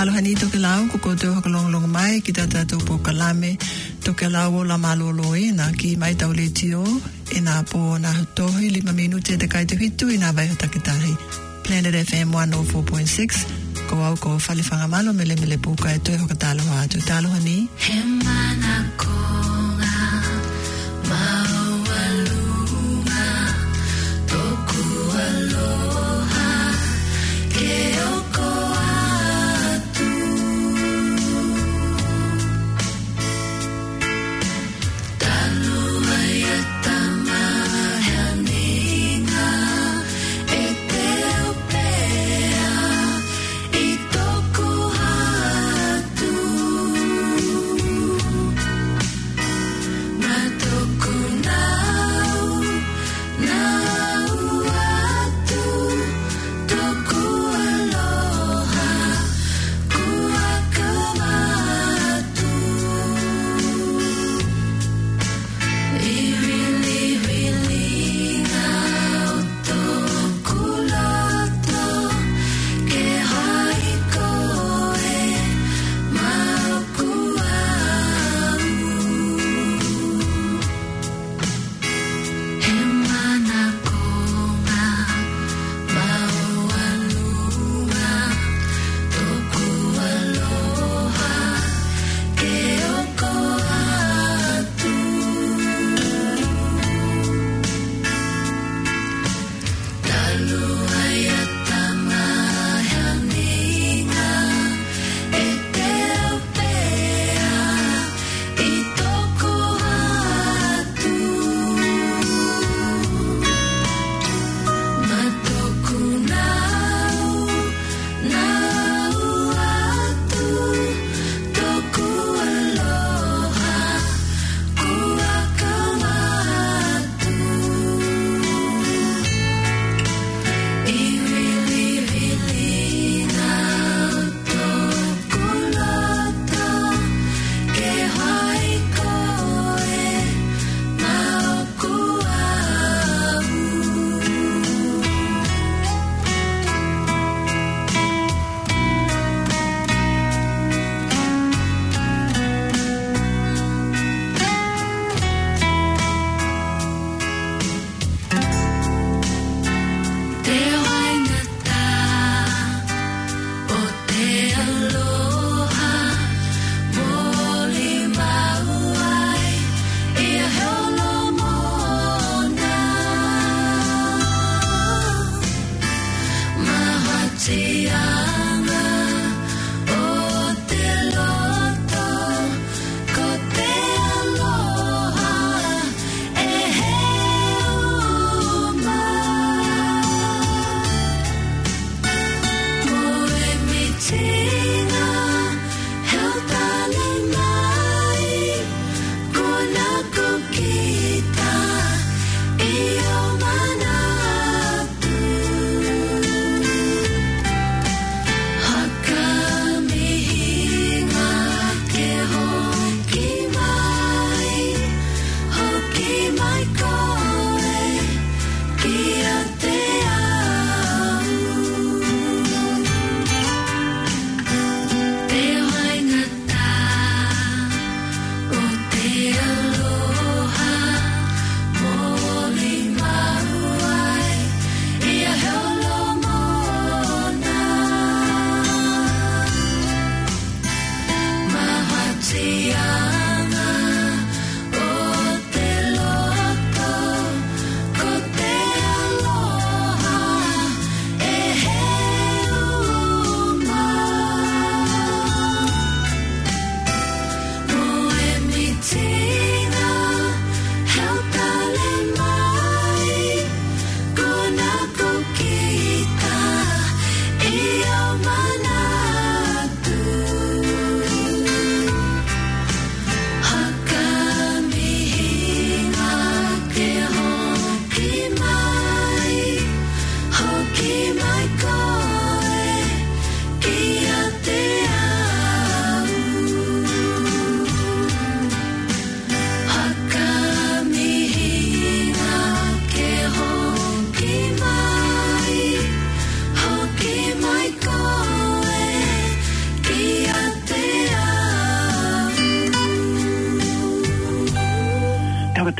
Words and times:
talohani 0.00 0.32
toke 0.40 0.58
lau 0.64 0.80
ko 0.92 0.96
koutou 1.04 1.32
hakalongolong 1.36 1.88
mai 1.94 2.14
ki 2.24 2.30
ta 2.38 2.44
tatou 2.52 2.78
po 2.88 2.94
kalame 3.06 3.50
toke 4.06 4.26
lau 4.34 4.50
o 4.58 4.60
la 4.70 4.76
malolo 4.84 5.30
e 5.40 5.44
na 5.60 5.66
ki 5.78 5.90
mai 6.02 6.14
tau 6.20 6.30
le 6.38 6.46
tio 6.58 6.82
e 7.38 7.40
na 7.46 7.54
po 7.70 7.80
na 8.04 8.10
hutohi 8.18 8.70
lima 8.76 8.92
minute 9.00 9.32
te 9.40 9.46
kai 9.54 9.64
te 9.70 9.74
hitu 9.82 10.06
e 10.16 10.20
na 10.22 10.30
vai 10.36 10.46
hotakitahi 10.52 11.12
Planet 11.66 11.98
FM 12.10 12.30
104.6 12.30 13.90
ko 13.90 14.02
au 14.10 14.14
ko 14.24 14.38
fale 14.46 14.62
fanga 14.68 14.86
malo 14.94 15.10
mele 15.18 15.34
mele 15.42 15.58
puka 15.66 15.90
e 15.96 15.98
toi 16.06 16.16
hokatalo 16.22 16.62
atu 16.80 17.02
talohani 17.10 17.58
Hemana 17.88 18.74
ko 19.02 19.46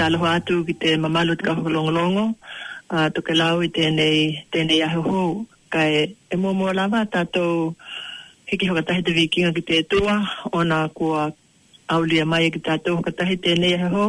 talo 0.09 0.25
atu 0.25 0.57
ki 0.67 0.75
te 0.83 0.91
mamalo 1.05 1.33
te 1.37 1.43
kaho 1.47 1.69
longo 1.77 1.93
longo 1.99 2.25
a 2.95 2.99
to 3.15 3.19
ke 3.27 3.33
lau 3.41 3.57
i 3.67 3.69
tēnei 3.79 4.19
tēnei 4.53 4.81
ahoho 4.89 5.23
kai 5.73 5.91
e 6.35 6.37
mō 6.43 6.51
mō 6.59 6.67
lava 6.79 7.01
tātou 7.15 7.51
hiki 8.51 8.67
hoka 8.71 8.83
tahi 8.89 9.01
te 9.07 9.13
vikinga 9.19 9.51
ki 9.57 9.63
te 9.71 9.77
tua 9.91 10.15
o 10.57 10.59
nā 10.71 10.79
kua 10.99 11.23
aulia 11.95 12.25
mai 12.33 12.45
e 12.49 12.53
ki 12.55 12.61
tātou 12.69 12.97
hoka 12.99 13.13
tahi 13.19 13.37
tēnei 13.47 13.75
ahoho 13.79 14.07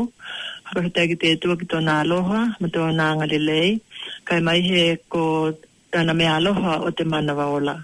hoka 0.70 0.86
hitai 0.88 1.06
ki 1.12 1.18
te 1.24 1.34
tua 1.44 1.60
ki 1.60 1.68
tōna 1.74 1.98
aloha 2.06 2.42
ma 2.64 2.68
tō 2.78 2.88
nā 3.02 3.08
ngali 3.20 3.40
lei 3.50 3.70
kai 4.28 4.40
mai 4.48 4.60
he 4.70 4.84
ko 5.14 5.24
tāna 5.92 6.16
mea 6.22 6.34
aloha 6.40 6.78
o 6.88 6.94
te 7.00 7.04
mana 7.12 7.36
waola 7.40 7.76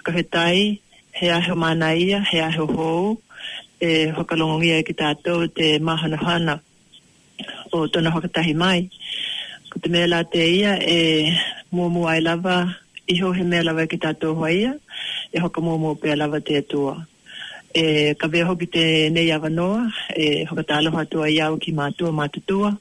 hoka 0.00 0.16
hitai 0.18 0.58
he 1.20 1.30
aho 1.38 1.54
mana 1.64 1.94
ia 2.04 2.20
he 2.32 2.38
aho 2.50 2.64
hou 2.76 3.02
e 3.88 3.90
hoka 4.18 4.34
longongia 4.42 4.82
ki 4.88 4.94
tātou 5.04 5.46
te 5.58 5.68
mahana 5.90 6.24
hana 6.28 6.56
o 7.72 7.86
tono 7.88 8.10
hokatahi 8.10 8.54
mai. 8.54 8.90
Ko 9.70 9.78
te 9.80 9.88
mea 9.88 10.06
la 10.06 10.24
ia 10.34 10.78
e 10.80 11.32
mua 11.70 11.88
mua 11.88 12.12
ai 12.12 12.20
lava, 12.22 12.74
iho 13.06 13.32
he 13.32 13.42
mea 13.42 13.62
lava 13.62 13.86
ki 13.86 13.98
tātou 13.98 14.34
hoa 14.38 14.52
ia, 14.52 14.74
e 15.32 15.38
hoka 15.40 15.60
mua 15.60 15.76
mua 15.78 16.16
lava 16.16 16.40
te 16.40 16.56
atua. 16.58 16.96
E, 17.74 18.14
ka 18.14 18.28
vea 18.28 18.46
hoki 18.46 18.66
te 18.66 19.08
nei 19.10 19.30
awanoa, 19.32 19.90
e 20.16 20.44
hoka 20.46 20.62
tāloha 20.62 21.04
tua 21.10 21.28
iau 21.30 21.58
ki 21.58 21.72
mātua 21.72 22.12
mātutua, 22.14 22.76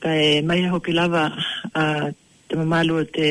ka 0.00 0.14
e 0.16 0.42
mai 0.42 0.62
hoki 0.68 0.92
lava 0.92 1.30
a, 1.74 2.10
te 2.48 2.56
mamalu 2.56 3.02
o 3.02 3.04
te, 3.04 3.30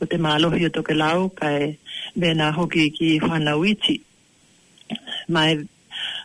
o 0.00 0.06
te 0.06 0.18
mālohi 0.18 0.66
o 0.66 0.70
toke 0.74 0.94
lau, 0.96 1.28
ka 1.30 1.52
e 1.62 1.76
vena 2.16 2.50
hoki 2.52 2.88
ki 2.90 3.18
whanau 3.22 3.64
iti. 3.66 4.00
Mai 5.28 5.60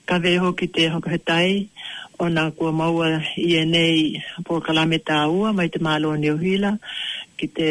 ka 0.07 0.17
vea 0.19 0.41
hoki 0.43 0.67
te 0.69 0.87
hoka 0.89 1.11
hetai, 1.13 1.67
ona 2.23 2.51
kua 2.57 2.71
maua 2.79 3.07
i 3.35 3.47
e 3.61 3.65
nei 3.67 3.99
po 4.47 4.61
kalame 4.65 4.97
tā 5.03 5.25
ua 5.27 5.51
mai 5.53 5.67
te 5.73 5.79
mālo 5.83 6.13
ni 6.15 6.29
uhila 6.31 6.71
ki 7.37 7.47
te 7.57 7.67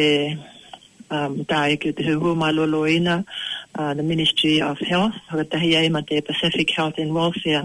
um, 1.09 1.39
tā 1.49 1.63
e 1.73 1.79
ki 1.81 1.93
te 1.97 2.05
huhua 2.11 2.37
mālo 2.37 2.67
loina 2.69 3.17
uh, 3.25 3.93
the 3.97 4.03
Ministry 4.05 4.59
of 4.61 4.83
Health 4.91 5.17
hakatahi 5.33 5.71
ai 5.81 5.89
ma 5.89 6.03
te 6.05 6.21
Pacific 6.23 6.69
Health 6.77 7.01
and 7.01 7.17
Welfare 7.17 7.63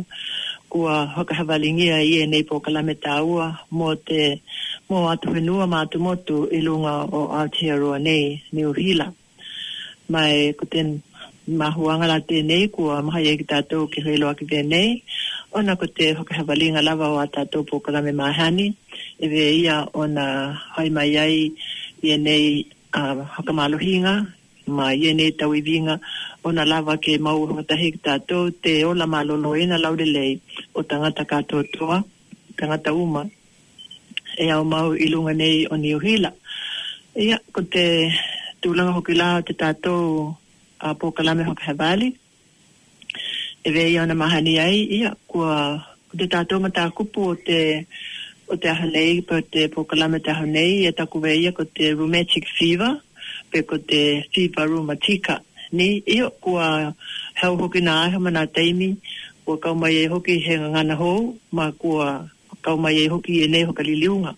kua 0.71 0.95
hakahavalingia 1.17 1.99
i 2.07 2.21
e 2.23 2.25
nei 2.31 2.45
po 2.47 2.61
kalame 2.63 2.95
tā 2.95 3.19
ua 3.23 3.49
mō 3.67 3.91
te 4.07 4.21
mō 4.87 5.03
atu 5.11 5.35
whenua 5.35 5.67
mātu 5.67 5.99
motu 5.99 6.45
i 6.55 6.61
lunga 6.63 7.01
o 7.07 7.27
Aotearoa 7.35 7.99
nei 7.99 8.31
ni 8.53 8.63
uhila 8.65 9.11
mai 10.15 10.53
kuten 10.59 11.01
mahuangala 11.51 12.21
tēnei 12.31 12.69
kua 12.71 13.01
mahaia 13.03 13.35
ki 13.39 13.43
tātou 13.51 13.89
ki 13.91 14.07
hei 14.07 14.23
ki 14.39 14.47
tēnei 14.53 14.89
ona 15.57 15.73
ko 15.73 15.87
te 15.89 16.13
hokahawalinga 16.13 16.83
lava 16.87 17.05
o 17.09 17.15
ata 17.25 17.41
tōpō 17.53 17.75
kalame 17.85 18.11
mahani, 18.21 18.65
ewe 19.25 19.43
ia 19.61 19.75
ona 20.01 20.25
hoi 20.75 20.89
mai 20.97 21.11
ai 21.25 21.35
i 22.05 22.11
enei 22.15 22.45
uh, 22.99 23.17
hokamalohinga, 23.35 24.13
ma 24.77 24.85
i 24.93 25.03
enei 25.11 25.31
tauivinga, 25.39 25.95
ona 26.47 26.63
lava 26.71 26.93
ke 27.03 27.13
mau 27.27 27.39
hokatahe 27.49 27.87
ki 27.95 27.99
tātō, 28.07 28.37
te 28.63 28.73
ola 28.89 29.05
malolo 29.15 29.55
ena 29.63 29.77
laurelei 29.83 30.31
o 30.77 30.85
tangata 30.89 31.23
kātō 31.31 31.57
toa, 31.73 31.97
tangata 32.57 32.93
uma, 33.03 33.23
e 34.43 34.51
au 34.55 34.61
mau 34.73 34.93
ilunga 35.05 35.33
nei 35.41 35.57
o 35.65 35.73
ni 35.81 35.95
ohila. 35.97 36.31
Ia, 37.25 37.41
ko 37.53 37.65
te 37.73 37.85
tūlanga 38.61 38.93
hoki 38.97 39.17
o 39.17 39.41
te 39.49 39.57
tātō 39.63 39.95
a 40.85 40.93
uh, 40.93 40.97
pōkalame 41.01 41.49
e 43.67 43.71
vei 43.71 43.97
ana 43.99 44.15
mahani 44.15 44.53
ai 44.63 44.79
ia 44.99 45.09
kua 45.31 45.51
te 46.17 46.25
tātou 46.31 46.59
mata 46.63 46.85
kupu 46.95 47.21
o 47.31 47.33
te 47.47 47.59
o 48.47 48.55
te 48.55 48.69
aha 48.71 48.85
nei 48.93 49.17
pa 49.29 49.41
te 49.55 49.65
pokalama 49.73 50.21
te 50.23 50.31
aha 50.31 50.45
e 50.87 50.91
taku 50.95 51.19
vei 51.19 51.41
ia 51.43 51.51
ko 51.51 51.65
rheumatic 51.75 52.47
fever 52.57 52.93
pe 53.51 53.57
ko 53.67 53.75
fever 54.33 54.65
rheumatica 54.71 55.41
ni 55.75 55.99
ia 56.15 56.29
kua 56.43 56.95
hau 57.43 57.55
hoki 57.59 57.81
na 57.83 57.93
aha 58.05 58.19
mana 58.19 58.47
teimi 58.47 58.89
kua 59.43 59.57
kaumai 59.63 59.95
e 60.03 60.07
hoki 60.13 60.33
he 60.45 60.55
ngana 60.73 60.95
hou 60.95 61.19
ma 61.51 61.71
kua 61.71 62.09
kaumai 62.63 62.95
e 63.03 63.07
hoki 63.11 63.43
e 63.43 63.47
nei 63.51 63.65
hoka 63.67 63.83
liunga 63.83 64.33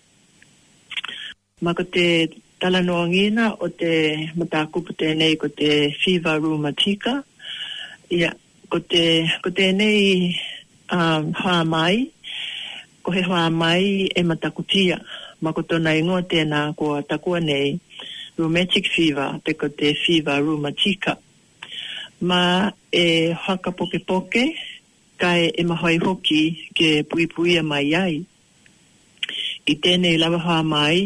ma 1.64 1.72
ko 1.78 1.84
te 1.94 2.06
talanoa 2.60 3.06
ngina 3.08 3.46
o 3.64 3.70
te 3.70 3.90
mata 4.38 4.66
kupu 4.74 4.92
tēnei 5.00 5.38
ko 5.42 5.48
te 5.54 5.94
fever 6.04 6.42
rheumatica 6.42 7.22
ia 8.10 8.18
yeah 8.22 8.34
ko 8.70 8.78
te, 8.86 9.26
ko 9.42 9.50
te 9.50 9.72
nei 9.74 10.30
um, 10.94 11.32
hoa 11.34 11.64
mai, 11.66 12.04
ko 13.02 13.10
he 13.16 13.22
hoa 13.26 13.48
mai 13.50 14.06
e 14.14 14.22
matakutia, 14.26 15.00
ma 15.42 15.50
ko 15.58 15.64
tona 15.66 15.96
ingoa 15.98 16.22
tēnā 16.30 16.60
ko 16.78 16.94
takua 17.10 17.42
nei, 17.42 17.80
rheumatic 18.38 18.86
fever, 18.94 19.40
pe 19.44 19.58
ko 19.58 19.70
te 19.74 19.90
fever 20.04 20.38
rheumatica. 20.46 21.18
Ma 22.22 22.70
e 22.94 23.34
haka 23.34 23.72
poke 23.72 24.00
poke, 24.06 24.44
kai 25.20 25.50
e 25.50 25.62
mahoi 25.66 25.98
hoki 26.04 26.70
ke 26.78 26.90
pui 27.10 27.26
pui 27.28 27.58
a 27.58 27.64
mai 27.66 27.90
ai. 27.98 28.16
I 29.70 29.76
tēnei 29.82 30.18
lawa 30.22 30.38
hoa 30.46 30.62
mai 30.64 30.98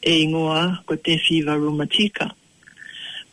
e 0.00 0.12
ingoa 0.24 0.80
ko 0.88 0.96
te 0.96 1.20
fever 1.26 1.60
rheumatica. 1.60 2.32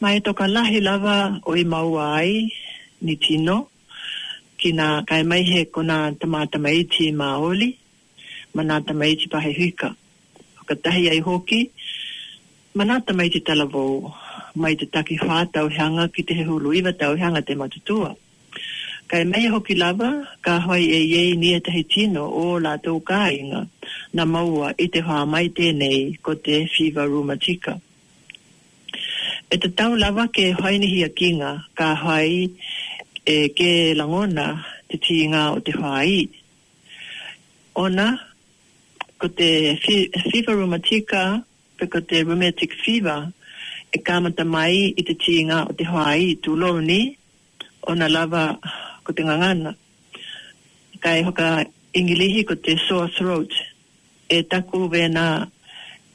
Ma 0.04 0.12
e 0.18 0.20
toka 0.20 0.48
lahi 0.48 0.82
lava 0.84 1.40
o 1.48 1.56
i 1.60 1.64
maua 1.68 2.12
ai, 2.20 2.50
ni 3.02 3.16
tino 3.16 3.58
ki 4.60 4.70
nga 4.78 4.88
kai 5.10 5.24
mai 5.30 5.44
he 5.50 5.60
ko 5.74 5.80
nga 5.90 5.98
tamata 6.20 6.58
mai 6.64 6.80
ti 6.92 7.06
ma 7.20 7.28
ma 8.56 8.62
nga 8.68 8.78
tamai 8.88 9.12
ti 9.20 9.26
pa 9.32 9.38
he 9.46 9.52
o 10.60 10.64
ka 10.68 10.74
tahi 10.84 11.04
ai 11.12 11.22
hoki 11.28 11.62
ma 12.76 12.84
nga 12.88 12.98
tamai 13.08 13.28
ti 13.34 13.40
talavo 13.48 13.84
mai 14.62 14.74
te 14.80 14.86
taki 14.94 15.16
wha 15.26 15.38
tau 15.54 15.68
hanga 15.78 16.04
ki 16.14 16.22
te 16.28 16.32
he 16.38 16.44
hulu 16.50 16.70
iwa 16.80 16.92
tau 17.02 17.14
hanga 17.22 17.42
te 17.48 17.54
matutua 17.60 18.10
kai 19.10 19.24
mai 19.32 19.44
e 19.48 19.50
hoki 19.54 19.74
lava 19.82 20.10
ka 20.46 20.54
hoi 20.66 20.84
e 21.00 21.00
yei 21.14 21.32
ni 21.40 21.48
e 21.58 21.60
tahi 21.66 21.82
tino 21.94 22.24
o 22.28 22.46
la 22.64 22.74
tau 22.84 22.98
kāinga 23.10 23.62
na 24.16 24.24
maua 24.34 24.68
i 24.86 24.88
te 24.94 25.00
hoa 25.08 25.24
mai 25.34 25.46
tēnei 25.58 26.00
ko 26.26 26.32
te 26.46 26.56
whiwa 26.74 27.04
rumatika. 27.12 27.74
E 29.50 29.56
te 29.62 29.68
tau 29.78 29.92
lava 30.04 30.24
ke 30.36 30.46
hoi 30.60 30.76
ni 30.80 30.88
hia 30.94 31.10
kinga 31.20 31.52
ka 31.80 31.88
hoi 32.04 32.32
e 33.30 33.38
ke 33.54 33.94
langona 33.94 34.48
te 34.90 34.98
tīnga 34.98 35.42
o 35.54 35.60
te 35.62 35.74
whai. 35.78 36.26
Ona, 37.78 38.08
ko 39.22 39.30
te 39.30 39.50
fever 39.84 40.56
rheumatica, 40.58 41.22
pe 41.78 41.86
ko 41.94 42.02
te 42.10 42.24
rheumatic 42.24 42.74
fever, 42.84 43.22
e 43.94 43.98
kamata 44.08 44.44
mai 44.56 44.76
i 44.90 45.02
te 45.08 45.14
tīnga 45.24 45.60
o 45.70 45.76
te 45.78 45.86
whai 45.94 46.34
tū 46.44 46.56
loni, 46.62 47.02
ona 47.92 48.08
lava 48.16 48.46
ko 49.06 49.14
te 49.14 49.22
ngangana. 49.28 49.72
Kai 51.04 51.20
hoka 51.28 51.50
ingilihi 52.00 52.42
ko 52.50 52.58
te 52.66 52.74
sore 52.88 53.14
throat, 53.18 53.52
e 54.36 54.42
taku 54.52 54.88
vena 54.94 55.28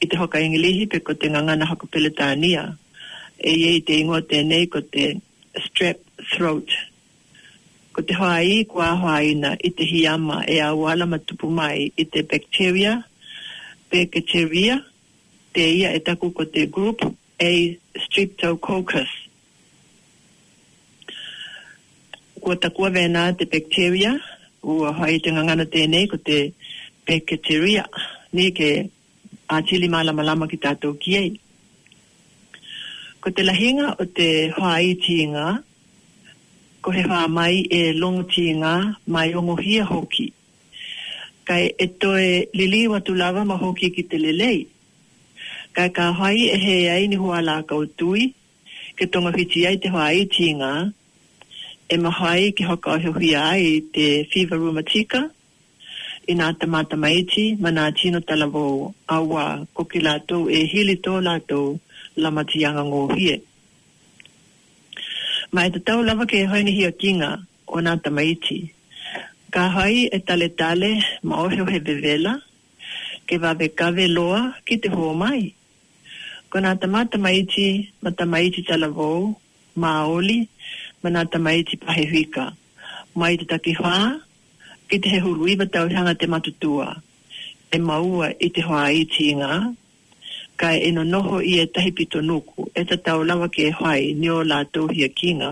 i 0.03 0.09
te 0.11 0.19
hoka 0.21 0.43
ingilihi 0.47 0.91
pe 0.91 0.99
ko 1.07 1.15
te 1.15 1.31
ngangana 1.31 1.65
hoka 1.71 1.87
peletania. 1.87 2.65
E 3.39 3.55
iei 3.61 3.79
te 3.87 3.93
ingo 4.03 4.19
tēnei 4.31 4.67
ko 4.73 4.79
te 4.93 5.05
strep 5.65 5.99
throat 6.35 6.69
ko 7.95 8.03
te 8.03 8.13
hoai 8.19 8.65
ko 8.67 8.83
a 8.83 8.93
hoai 8.99 9.29
na 9.43 9.51
i 9.63 9.69
te 9.77 9.83
hiama 9.93 10.37
e 10.51 10.57
a 10.61 10.69
wala 10.83 11.05
matupu 11.13 11.47
mai 11.59 11.81
i 11.95 12.05
te 12.13 12.19
bacteria, 12.31 12.93
bacteria, 13.91 14.75
te 15.55 15.63
ia 15.79 15.89
e 15.97 16.01
taku 16.07 16.27
ko 16.37 16.43
te 16.55 16.63
group 16.77 16.99
A 17.45 17.51
streptococcus. 18.05 19.11
Ko 22.43 22.51
takua 22.65 22.89
vena 22.97 23.23
te 23.39 23.45
bacteria, 23.55 24.11
ua 24.71 24.89
hoai 24.99 25.17
te 25.23 25.29
ngangana 25.35 25.65
tēnei 25.75 26.05
ko 26.11 26.17
te 26.29 26.39
bacteria, 27.07 27.83
ni 28.37 28.47
ke 28.59 28.71
a 29.51 29.57
tili 29.67 29.89
malama 29.95 30.23
lama 30.29 30.47
ki 30.51 30.59
tātou 30.65 30.95
kiei. 31.03 31.31
Ko 33.21 33.35
te 33.37 33.43
lahinga 33.43 33.97
o 33.99 34.05
te 34.19 34.29
hoai 34.59 34.95
tīnga, 35.05 35.45
ko 36.85 36.93
he 36.93 37.03
wha 37.09 37.21
mai 37.33 37.57
e 37.73 37.93
longa 37.97 38.23
ti 38.29 38.43
ngā 38.61 38.71
mai 39.15 39.31
o 39.41 39.41
mohia 39.49 39.87
hoki. 39.89 40.27
Kai 41.49 41.71
e 41.85 41.87
toe 42.01 42.25
lilii 42.61 42.87
watu 42.93 43.15
lava 43.17 43.45
ma 43.49 43.57
hoki 43.63 43.89
ki 43.95 44.05
te 44.13 44.21
lelei. 44.25 44.59
Kai 45.77 45.87
ka 45.99 46.11
hai 46.19 46.39
e 46.57 46.59
he 46.65 46.75
ai 46.97 47.07
ni 47.09 47.17
hua 47.23 47.41
la 47.49 47.55
kautui, 47.71 48.25
ke 48.99 49.09
tonga 49.15 49.33
whiti 49.39 49.65
ai 49.69 49.77
te 49.87 49.95
hoa 49.95 50.11
ti 50.35 50.51
ngā, 50.61 50.73
e 51.97 51.97
ma 52.05 52.11
hai 52.21 52.53
ki 52.57 52.63
hoka 52.73 52.99
o 53.01 53.15
hui 53.17 53.31
ai 53.49 53.65
te 53.97 54.05
fever 54.35 54.61
rumatika, 54.61 55.21
i 56.31 56.37
nā 56.41 56.47
mata 56.75 56.97
maiti, 57.05 57.45
ma 57.63 57.71
nā 57.77 57.87
tino 57.99 58.21
talavou, 58.29 58.93
awa, 59.17 59.45
kokilato 59.77 60.39
e 60.59 60.69
hili 60.73 60.97
tō 61.05 61.15
la 62.25 62.31
matianga 62.31 62.85
ngō 62.91 63.03
hie. 63.19 63.41
Mai 65.55 65.71
te 65.71 65.79
tau 65.87 66.01
lava 66.03 66.25
ke 66.31 66.39
hoi 66.51 66.61
nihi 66.67 66.83
o 66.91 66.93
kinga 67.03 67.29
o 67.75 67.77
nga 67.85 67.93
tamaiti. 68.05 68.57
Ka 69.55 69.63
hai 69.77 69.99
e 70.17 70.19
tale 70.27 70.49
tale 70.61 70.91
ma 71.29 71.35
oheo 71.45 71.65
he 71.73 71.79
bevela 71.87 72.33
ke 73.27 73.35
vave 73.45 73.67
kave 73.81 74.05
loa 74.17 74.41
ki 74.67 74.75
te 74.83 74.89
hoa 74.97 75.13
mai. 75.23 75.43
Ko 76.51 76.57
nga 76.65 76.73
tamata 76.83 77.17
maiti 77.27 77.67
ma 78.03 78.11
tamaiti 78.19 78.61
tala 78.71 78.89
vou 78.99 79.23
ma 79.81 79.89
aoli 80.03 80.39
ma 81.03 81.09
nga 81.15 81.23
tamaiti 81.33 81.75
pahewika. 81.85 82.45
Ma 83.19 83.25
e 83.35 83.39
te 83.41 83.45
taki 83.53 83.73
hoa 83.81 84.01
ki 84.89 84.97
te 85.03 85.07
he 85.13 85.19
huruiva 85.25 85.71
tau 85.75 85.87
hanga 85.97 86.19
te 86.21 86.27
matutua 86.35 86.89
e 87.77 87.79
maua 87.89 88.27
i 88.47 88.49
te 88.55 88.61
hoa 88.69 88.85
iti 89.03 89.31
ngā 89.41 89.55
ka 90.57 90.73
e 90.79 90.91
no 90.95 91.03
noho 91.03 91.37
i 91.43 91.59
e 91.61 91.67
tahipito 91.73 92.19
nuku, 92.23 92.67
e 92.79 92.85
te 92.89 92.97
tau 93.05 93.25
lawa 93.29 93.47
ke 93.51 93.71
hoai 93.79 94.03
hai, 94.11 94.15
ni 94.19 94.29
o 94.31 94.43
la 94.43 94.65
tau 94.65 94.87
hia 94.89 95.09
kinga, 95.09 95.51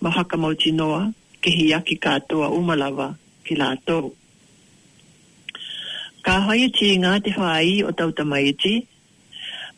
ma 0.00 0.10
haka 0.10 0.36
mauti 0.36 0.72
noa, 0.72 1.12
ke 1.42 1.50
hi 1.50 1.72
aki 1.74 1.96
katoa 1.96 2.50
umalawa 2.52 3.14
ki 3.44 3.54
la 3.60 3.68
tau. 3.86 4.12
Ka 6.24 6.40
hai 6.48 6.60
e 6.66 6.68
ti 6.76 6.92
ngā 7.00 7.12
te 7.24 7.30
hai 7.38 7.80
o 7.88 7.92
tau 7.92 8.10
tamaiti, 8.12 8.74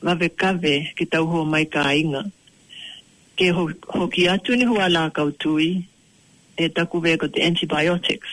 wawe 0.02 0.26
kawe 0.42 0.74
ki 0.96 1.04
tau 1.06 1.26
ho 1.30 1.44
mai 1.44 1.64
ka 1.70 1.86
inga, 1.94 2.22
ke 3.38 3.52
ho, 3.54 3.68
ki 4.12 4.28
atu 4.34 4.56
ni 4.58 4.64
hua 4.66 4.88
la 4.90 5.08
kautui, 5.14 5.70
e 6.58 6.68
taku 6.74 7.00
ko 7.18 7.26
te 7.28 7.40
antibiotics, 7.46 8.28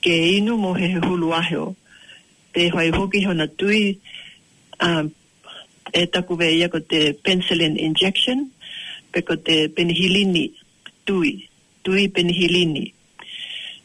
ke 0.00 0.12
inu 0.40 0.56
mo 0.56 0.72
he 0.74 0.88
hulu 1.04 1.34
aheo, 1.36 1.74
te 2.54 2.68
hai 2.68 2.88
hoki 2.90 3.24
hona 3.24 3.46
tui, 3.46 4.00
uh, 4.82 5.04
e 5.94 6.00
taku 6.10 6.34
vei 6.38 6.58
ko 6.70 6.80
te 6.82 7.12
penicillin 7.14 7.78
injection, 7.78 8.50
pe 9.12 9.22
ko 9.22 9.36
te 9.38 9.68
penihilini 9.70 10.50
tui, 11.06 11.46
tui 11.86 12.08
penihilini. 12.10 12.84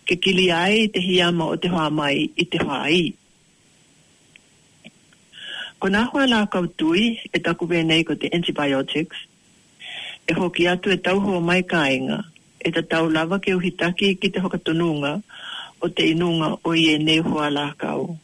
Ke 0.08 0.16
kili 0.16 0.48
ai 0.52 0.88
te 0.88 1.04
hiama 1.04 1.50
o 1.54 1.56
te 1.60 1.68
hoa 1.72 1.90
mai 1.94 2.30
i 2.40 2.44
te 2.48 2.58
hoa 2.64 2.86
i. 2.94 3.04
Ko 5.82 5.92
nā 5.94 6.06
hoa 6.10 6.24
lākau 6.32 6.66
tui 6.80 7.10
e 7.36 7.42
taku 7.44 7.68
vei 7.68 7.84
nei 7.86 8.08
ko 8.08 8.16
te 8.16 8.32
antibiotics, 8.34 9.18
e 10.28 10.32
hoki 10.40 10.66
atu 10.72 10.90
e 10.96 10.98
tauho 11.04 11.42
mai 11.44 11.62
kāinga, 11.72 12.22
e 12.66 12.72
te 12.74 12.82
tau 12.92 13.10
lava 13.12 13.38
ke 13.44 13.54
uhitaki 13.56 14.16
ki 14.22 14.32
te 14.32 14.42
hokatununga 14.44 15.14
o 15.84 15.90
te 15.90 16.08
inunga 16.14 16.54
o 16.68 16.74
i 16.74 16.88
e 16.96 16.98
nei 17.04 17.20
hoa 17.22 17.52
lākau. 17.54 18.16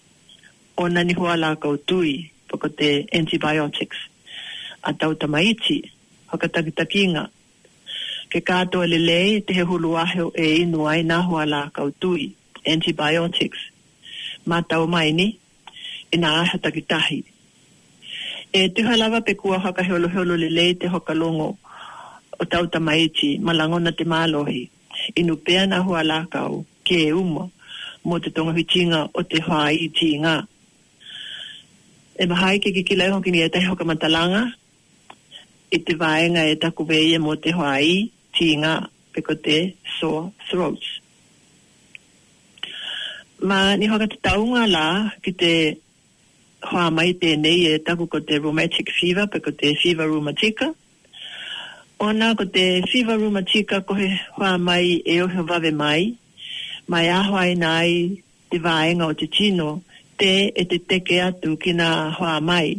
O 0.81 0.87
nani 0.89 1.13
hoa 1.19 1.35
lākau 1.37 1.75
tui 1.77 2.15
pako 2.53 2.69
te 2.77 3.05
antibiotics. 3.17 3.97
A 4.83 4.93
tau 4.93 5.13
tamaiti, 5.15 5.77
haka 6.29 6.47
takitakinga. 6.53 7.27
Ke 8.29 8.39
kātoa 8.49 8.85
le 8.89 8.97
lei, 8.99 9.41
te 9.41 9.53
he 9.53 9.63
hulu 9.65 9.91
e 10.35 10.61
inu 10.61 10.87
ai 10.89 11.01
nā 11.03 11.19
huala 11.27 11.71
kautui, 11.73 12.29
antibiotics. 12.67 13.57
Mā 14.47 14.61
tau 14.69 14.87
mai 14.87 15.11
ni, 15.11 15.27
e 16.11 16.15
nā 16.17 16.29
aha 16.43 16.57
takitahi. 16.57 17.23
E 18.53 18.69
tuha 18.69 18.97
lava 18.97 19.21
pe 19.21 19.33
kua 19.33 19.59
haka 19.59 19.83
heolo 19.83 20.07
heolo 20.07 20.35
le 20.37 20.49
lei, 20.49 20.75
te 20.75 20.87
hoka 20.87 21.13
longo 21.13 21.57
o 22.39 22.45
tau 22.45 22.67
tamaiti, 22.67 23.39
malangona 23.39 23.91
te 23.91 24.03
mālohi. 24.05 24.69
Inu 25.19 25.35
pēna 25.45 25.79
huala 25.87 26.25
kau, 26.29 26.65
ke 26.87 26.99
e 27.09 27.13
umo, 27.13 27.49
mo 28.03 28.19
te 28.19 28.29
tonga 28.29 28.53
hitinga 28.53 29.07
o 29.17 29.23
te 29.23 29.41
hua 29.41 29.71
i 29.71 29.89
tī 29.97 30.11
e 32.15 32.25
mahai 32.29 32.59
ke 32.59 32.69
kikila 32.73 33.09
hoki 33.11 33.31
ni 33.33 33.39
e 33.41 33.49
tahi 33.49 33.65
hoka 33.65 33.83
matalanga 33.89 34.41
e 35.71 35.77
te 35.85 35.93
vaenga 36.01 36.41
e 36.45 36.55
taku 36.63 36.85
vei 36.89 37.15
e 37.17 37.19
mo 37.21 37.33
te 37.45 37.51
hoai 37.57 38.11
tinga 38.37 38.73
pe 39.13 39.19
ko 39.27 39.33
te 39.45 39.55
sore 39.97 40.29
throats. 40.49 40.89
Ma 43.47 43.75
ni 43.75 43.85
hoka 43.91 44.07
te 44.11 44.17
taunga 44.27 44.63
la 44.75 44.83
ki 45.25 45.31
te 45.41 45.51
hoa 46.69 46.89
mai 46.97 47.09
tēnei 47.23 47.59
e 47.71 47.79
taku 47.87 48.05
ko 48.11 48.17
te 48.27 48.33
rheumatic 48.41 48.87
fever 48.99 49.25
pe 49.31 49.37
ko 49.45 49.49
te 49.61 49.73
fever 49.81 50.05
rheumatica. 50.07 50.67
Ona 52.05 52.35
ko 52.37 52.45
te 52.55 52.63
fever 52.91 53.17
rheumatica 53.19 53.81
ko 53.87 53.93
he 54.01 54.09
hoa 54.37 54.57
mai 54.59 55.01
e 55.15 55.17
oho 55.25 55.41
vave 55.49 55.71
mai 55.81 56.13
mai 56.91 57.09
ahoa 57.09 57.43
e 57.51 57.55
nai 57.55 57.91
te 58.51 58.59
vaenga 58.67 59.05
o 59.09 59.13
te 59.17 59.25
tino 59.27 59.71
te 60.23 60.39
e 60.55 60.63
te 60.71 60.77
teke 60.89 61.17
atu 61.27 61.49
ki 61.63 61.71
ngā 61.79 61.85
hoa 62.15 62.35
mai. 62.49 62.69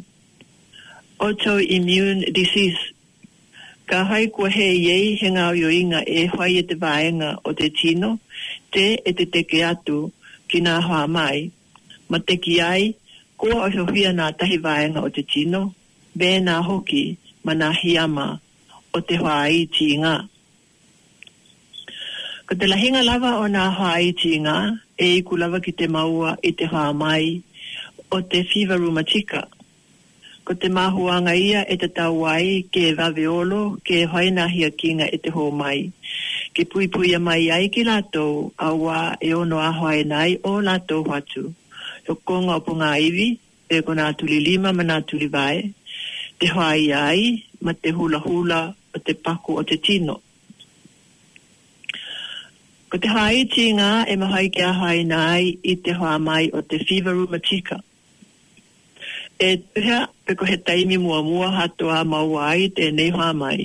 Autoimmune 1.24 2.30
disease. 2.38 2.86
Ka 3.90 4.00
hai 4.10 4.30
kua 4.32 4.48
he 4.54 4.68
iei 4.84 5.10
he 5.22 5.32
ngā 5.34 5.44
uioinga 5.52 6.00
e 6.16 6.22
hoi 6.32 6.54
e 6.56 6.62
te 6.70 6.78
vāenga 6.84 7.34
o 7.44 7.52
te 7.58 7.68
tino, 7.80 8.14
te 8.72 8.84
e 8.96 9.12
te 9.18 9.26
teke 9.36 9.60
atu 9.72 9.98
ki 10.48 10.62
ngā 10.66 10.78
hoa 10.88 11.02
mai. 11.18 11.50
Ma 12.08 12.22
te 12.28 12.38
ki 12.46 12.54
ai, 12.70 12.88
kua 13.36 13.60
o 13.66 13.68
hiohia 13.74 14.14
ngā 14.16 14.30
tahi 14.40 14.56
vāenga 14.64 15.04
o 15.04 15.12
te 15.18 15.26
tino, 15.34 15.62
bē 16.16 16.30
ngā 16.48 16.56
hoki 16.70 17.04
ma 17.44 17.52
ngā 17.60 17.70
hiama 17.82 18.30
o 18.96 19.04
te 19.10 19.20
hoa 19.20 19.40
i 19.60 19.66
tī 19.68 19.90
Ko 22.44 22.52
te 22.60 22.66
lahinga 22.68 23.00
lava 23.04 23.36
o 23.44 23.44
ngā 23.48 23.66
hoa 23.76 23.94
i 24.04 24.10
tī 24.20 24.36
e 24.98 25.06
i 25.18 25.22
kulava 25.26 25.60
ki 25.62 25.72
te 25.78 25.88
maua 25.90 26.36
i 26.42 26.52
te 26.56 26.66
haa 26.70 26.92
mai 26.94 27.40
o 28.10 28.20
te 28.22 28.44
fiva 28.46 28.76
rumatika. 28.76 29.46
Ko 30.44 30.52
te 30.54 30.68
mahuanga 30.68 31.32
ia 31.40 31.62
e 31.72 31.76
te 31.80 31.88
tauai 31.88 32.66
ke 32.72 32.90
vaveolo 32.96 33.78
ke 33.84 34.02
hainahia 34.12 34.68
kinga 34.70 35.06
e 35.08 35.16
te 35.16 35.30
ho 35.32 35.46
mai. 35.50 35.88
Ke 36.54 36.62
pui 36.70 36.86
pui 36.92 37.14
a 37.16 37.20
mai 37.20 37.48
ai 37.50 37.68
ki 37.72 37.82
lātou 37.88 38.50
a 38.60 38.68
wā 38.82 38.98
e 39.26 39.32
ono 39.34 39.58
a 39.64 39.70
hainai 39.80 40.36
o 40.44 40.58
lātou 40.60 41.00
watu. 41.08 41.46
Yo 42.04 42.12
e 42.18 42.20
konga 42.28 42.58
o 42.60 42.64
punga 42.66 42.92
iwi, 43.00 43.28
e 43.72 43.80
ko 43.80 43.94
nā 43.96 44.10
tuli 44.20 44.38
lima 44.44 44.72
ma 44.76 44.84
nā 44.84 45.00
tuli 45.08 45.26
vai. 45.32 45.72
Te 46.38 46.52
hoa 46.52 46.68
ai, 46.76 47.40
ma 47.64 47.72
te 47.72 47.88
hula 47.96 48.18
hula 48.20 48.60
o 48.94 49.00
te 49.00 49.12
paku 49.16 49.56
o 49.58 49.62
te 49.64 49.76
tino. 49.80 50.20
Ko 52.94 53.00
te 53.02 53.10
hae 53.10 53.40
ti 53.50 53.62
ngā 53.74 54.04
e 54.06 54.14
mahai 54.22 54.48
kia 54.54 54.68
hae 54.80 55.00
nai 55.06 55.46
i 55.66 55.72
te 55.86 55.90
hoa 56.00 56.10
mai 56.26 56.44
o 56.54 56.60
te 56.72 56.78
whivaru 56.90 57.24
matika. 57.30 57.78
E 59.42 59.48
tuhea, 59.62 59.96
peko 60.28 60.46
he 60.50 60.54
taimi 60.68 60.94
mua 61.06 61.16
mua 61.30 61.48
hatoa 61.56 62.04
maua 62.12 62.44
ai 62.52 62.68
te 62.76 62.92
nei 62.94 63.10
hoa 63.16 63.32
mai. 63.40 63.64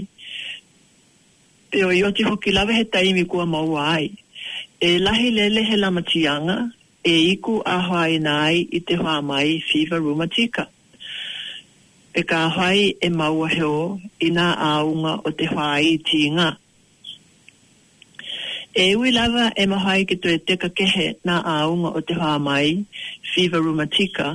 Te 1.69 1.83
o 1.86 1.91
ioti 2.00 2.25
hoki 2.29 2.50
lawe 2.57 2.74
he 2.79 2.88
taimi 2.95 3.27
kua 3.29 3.45
maua 3.45 3.83
ai. 4.00 4.07
E 4.88 4.98
lahi 5.05 5.29
lele 5.38 5.62
he 5.69 5.77
lamatianga 5.77 6.55
e 7.03 7.13
iku 7.33 7.59
a 7.62 7.75
hae 7.89 8.17
nai 8.29 8.63
i 8.63 8.79
te 8.88 8.93
hoa 9.01 9.19
mai 9.29 9.59
whivaru 9.69 10.15
matika. 10.24 10.63
E 12.19 12.25
ka 12.29 12.39
hae 12.57 12.86
e 12.98 13.07
maua 13.19 13.48
heo 13.55 13.79
i 14.25 14.31
nā 14.39 14.48
aunga 14.71 15.13
o 15.21 15.29
te 15.38 15.45
hae 15.53 15.93
ti 16.07 16.24
ngā. 16.39 16.50
E 18.81 18.95
ui 18.95 19.12
lava 19.17 19.45
e 19.59 19.63
mahai 19.71 20.01
ki 20.07 20.15
tue 20.24 20.36
teka 20.48 20.69
kehe 20.77 21.07
na 21.27 21.36
aunga 21.55 21.89
o 22.00 22.00
te 22.07 22.13
hoa 22.21 22.38
mai, 22.48 22.67
Fiva 23.33 23.57
Rumatika, 23.65 24.27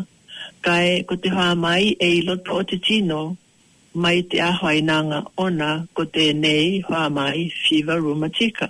kai 0.66 0.88
ko 1.08 1.14
te 1.22 1.28
hoa 1.36 1.50
mai 1.64 1.84
e 1.96 2.08
i 2.18 2.20
lotpo 2.28 2.52
o 2.60 2.66
te 2.70 2.76
tino, 2.86 3.20
mai 4.02 4.18
te 4.30 4.36
ahoi 4.50 4.78
nanga 4.90 5.18
ona 5.46 5.70
ko 5.96 6.02
te 6.14 6.24
nei 6.44 6.66
hoa 6.90 7.04
mai 7.18 7.38
Fiva 7.64 7.94
Rumatika. 8.04 8.66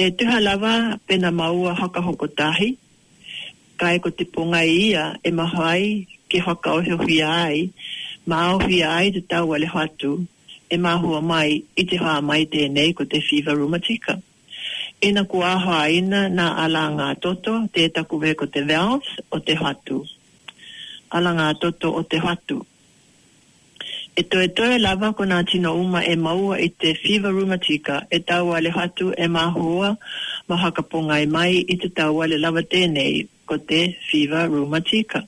E 0.00 0.04
tuha 0.18 0.36
lava 0.46 0.74
pena 1.06 1.30
maua 1.40 1.72
haka 1.80 2.00
hoko 2.06 2.26
tahi, 2.40 2.68
kai 3.80 3.96
ko 4.02 4.08
te 4.16 4.24
ponga 4.34 4.60
ia 4.84 5.04
e 5.22 5.30
mahai 5.40 5.82
ke 6.30 6.38
hoka 6.46 6.68
o 6.76 6.80
heo 6.86 6.98
hia 7.08 7.28
ai, 7.46 7.60
ma 8.28 8.36
au 8.50 8.56
hia 8.68 8.86
ai 8.98 9.06
te 9.14 9.20
tau 9.32 9.46
ale 9.54 9.66
hatu, 9.74 10.12
e 10.70 10.74
mahua 10.86 11.20
mai 11.32 11.50
i 11.76 11.82
te 11.88 11.94
hoa 12.02 12.16
mai 12.28 12.42
te 12.52 12.60
nei 12.76 12.90
ko 12.98 13.02
te 13.10 13.18
Fiva 13.28 13.52
Rumatika. 13.54 13.54
Fiva 13.54 13.62
Rumatika 13.62 14.22
ena 15.04 15.22
ku 15.28 15.38
aho 15.44 15.70
aina 15.84 16.20
na 16.32 16.46
ala 16.64 16.82
ngā 16.96 17.08
toto 17.22 17.52
te 17.74 17.84
taku 17.94 18.16
ko 18.38 18.46
te 18.46 18.60
valves 18.68 19.08
o 19.30 19.38
te 19.38 19.54
hatu. 19.54 20.04
Ala 21.16 21.32
ngā 21.34 21.48
toto 21.60 21.92
o 21.98 22.02
te 22.02 22.16
hatu. 22.24 22.64
E 24.16 24.22
toe 24.30 24.48
toe 24.56 24.78
lava 24.80 25.12
ko 25.12 25.24
ngā 25.28 25.40
tino 25.50 25.74
uma 25.76 26.00
e 26.12 26.16
maua 26.16 26.56
i 26.60 26.68
te 26.68 26.94
fever 26.94 27.30
rumatika 27.32 28.06
e 28.10 28.18
tau 28.28 28.54
ale 28.56 28.70
hatu 28.70 29.12
e 29.24 29.28
mahoa 29.28 29.90
ma 30.48 30.56
hakaponga 30.62 31.20
e 31.20 31.26
mai 31.26 31.54
i 31.72 31.76
te 31.76 31.88
tau 31.92 32.22
ale 32.24 32.38
lava 32.40 32.62
tēnei 32.72 33.28
ko 33.48 33.58
te 33.58 33.80
fever 34.08 34.48
rumatika. 34.48 35.20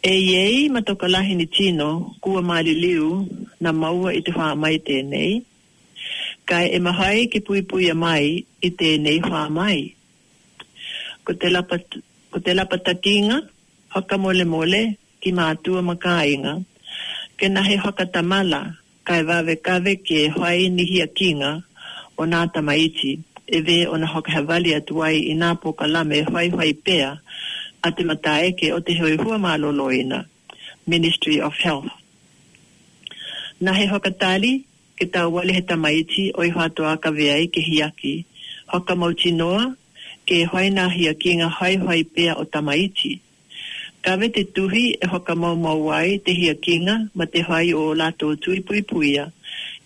E 0.00 0.14
iei 0.16 0.68
matoka 0.68 1.06
ni 1.36 1.46
tino 1.46 2.16
kua 2.20 2.40
mali 2.42 2.72
liu 2.74 3.28
na 3.60 3.72
maua 3.72 4.12
i 4.14 4.20
te 4.24 4.30
wha 4.32 4.54
mai 4.56 4.76
tēnei, 4.78 5.30
kai 6.50 6.66
e 6.76 6.78
mahai 6.86 7.20
ke 7.32 7.38
pui 7.46 7.60
pui 7.68 7.86
mai 8.04 8.24
i 8.44 8.68
te 8.78 8.88
nei 9.04 9.18
wha 9.30 9.42
mai. 9.58 9.78
Ko 11.24 11.30
te 11.40 11.46
lapa, 11.54 11.76
ko 12.32 12.38
te 12.44 12.50
lapa 12.58 12.76
takinga, 12.86 13.38
haka 13.96 14.14
mole 14.22 14.44
mole 14.52 14.82
ki 15.20 15.30
mātua 15.38 15.80
makainga, 15.90 16.54
ke 17.40 17.46
nahe 17.54 17.74
haka 17.84 18.04
tamala, 18.14 18.60
kai 19.06 19.20
vave 19.28 19.54
kave 19.66 19.92
ke 20.06 20.18
hoai 20.36 20.62
nihi 20.76 20.98
a 21.00 21.08
kinga 21.18 21.52
o 22.20 22.28
nā 22.32 22.40
tamaiti, 22.54 23.12
e 23.46 23.56
ve 23.66 23.78
o 23.86 23.94
na 24.00 24.06
haka 24.12 24.30
hawali 24.36 24.70
atu 24.78 24.94
ai 25.06 25.16
i 25.32 25.34
nā 25.42 25.50
pokalame 25.62 26.18
hoai 26.30 26.48
hoai 26.54 26.72
pea, 26.84 27.10
a 27.84 27.88
te 27.94 28.02
mataeke 28.10 28.66
o 28.76 28.80
te 28.84 28.96
hoi 29.00 29.16
hua 29.16 29.36
mālolo 29.40 29.88
Ministry 30.86 31.40
of 31.40 31.54
Health. 31.64 31.88
Nahe 33.60 33.86
haka 33.86 34.10
tali, 34.10 34.66
ke 34.96 35.06
tau 35.10 35.30
wale 35.34 35.52
he 35.52 35.62
tamaiti 35.70 36.24
o 36.38 36.42
i 36.46 36.50
hoa 36.54 36.68
toa 36.76 36.94
ka 37.02 37.10
i 37.18 37.48
ke 37.54 37.60
hiaki. 37.60 38.24
Hoka 38.72 38.94
mauti 38.94 39.32
noa, 39.32 39.74
ke 40.26 40.44
hoi 40.46 40.70
nā 40.70 40.86
hiaki 40.90 41.34
ngā 41.40 41.48
hoi 41.58 41.76
hoi 41.86 42.02
pea 42.04 42.34
o 42.38 42.44
tamaiti. 42.44 43.18
Kawe 44.04 44.28
te 44.28 44.44
tuhi 44.44 44.84
e 45.02 45.06
hoka 45.06 45.34
mau 45.34 45.56
mau 45.56 45.78
wai 45.86 46.18
te 46.24 46.32
hiakinga 46.32 46.94
ma 47.16 47.24
te 47.26 47.42
hoi 47.42 47.72
o 47.72 47.94
lato 47.94 48.34
tui 48.36 48.60
pui 48.60 48.82
puia 48.82 49.24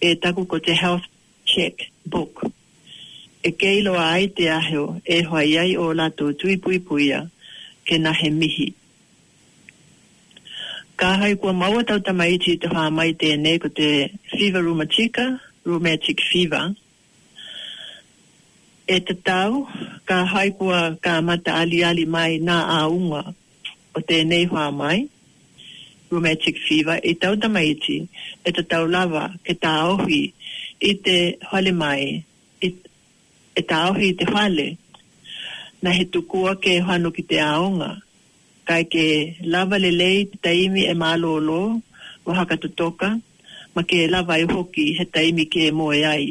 e 0.00 0.14
taku 0.22 0.44
ko 0.46 0.58
te 0.58 0.74
health 0.74 1.06
check 1.44 1.86
book. 2.06 2.42
E 3.42 3.50
keilo 3.60 3.94
ai 3.98 4.26
te 4.28 4.50
aheo 4.50 4.98
e 5.14 5.22
hoi 5.22 5.56
ai 5.62 5.76
o 5.76 5.92
lato 5.94 6.32
tui 6.32 6.56
pui 6.58 6.78
puia 6.82 7.22
ke 7.86 7.98
nahe 8.02 8.30
mihi. 8.34 8.68
Ka 10.98 11.08
hai 11.18 11.34
kua 11.38 11.52
maua 11.54 11.82
tau 11.88 12.00
tamaiti 12.06 12.52
te 12.62 12.66
wha 12.74 12.84
mai 12.98 13.10
tēnei 13.22 13.56
ko 13.62 13.68
te 13.80 13.86
fever 14.30 14.62
rheumatica, 14.64 15.24
rheumatic 15.66 16.18
fever. 16.30 16.62
E 18.96 18.98
te 19.06 19.14
tau, 19.28 19.52
ka 20.10 20.16
hai 20.32 20.48
kua 20.60 20.80
ka 21.04 21.12
mata 21.28 21.52
ali 21.62 21.78
ali 21.90 22.04
mai 22.16 22.32
nā 22.48 22.56
aunga 22.78 23.20
o 23.96 24.02
tēnei 24.10 24.44
wha 24.54 24.64
mai, 24.80 24.96
rheumatic 26.10 26.56
fever, 26.66 26.98
e 27.12 27.14
tau 27.22 27.38
tamaiti, 27.46 27.98
e 28.46 28.50
te 28.58 28.62
tau 28.74 28.84
lava 28.96 29.24
ke 29.46 29.54
tā 29.64 29.76
ohi 29.92 30.22
i 30.90 30.92
te 31.06 31.16
hale 31.52 31.72
mai, 31.84 32.02
e 32.66 33.60
tā 33.70 33.80
ohi 33.94 34.10
te 34.18 34.26
hale, 34.34 34.68
na 35.82 35.94
he 36.00 36.10
tukua 36.18 36.58
ke 36.66 36.80
hano 36.90 37.10
ki 37.20 37.26
te 37.32 37.38
aunga 37.54 37.94
ka 38.68 38.76
ke 38.92 39.06
lava 39.52 39.76
le 39.84 39.90
lei 40.00 40.16
te 40.30 40.36
taimi 40.44 40.82
e 40.92 40.94
malo 41.02 41.32
lo 41.48 41.60
o 42.28 42.34
haka 42.38 42.54
tutoka 42.62 43.08
ma 43.74 43.82
ke 43.90 43.98
lava 44.14 44.34
e 44.42 44.44
hoki 44.52 44.84
he 44.98 45.04
taimi 45.14 45.44
ke 45.52 45.60
e 45.68 45.76
moe 45.78 45.98
ai. 46.14 46.26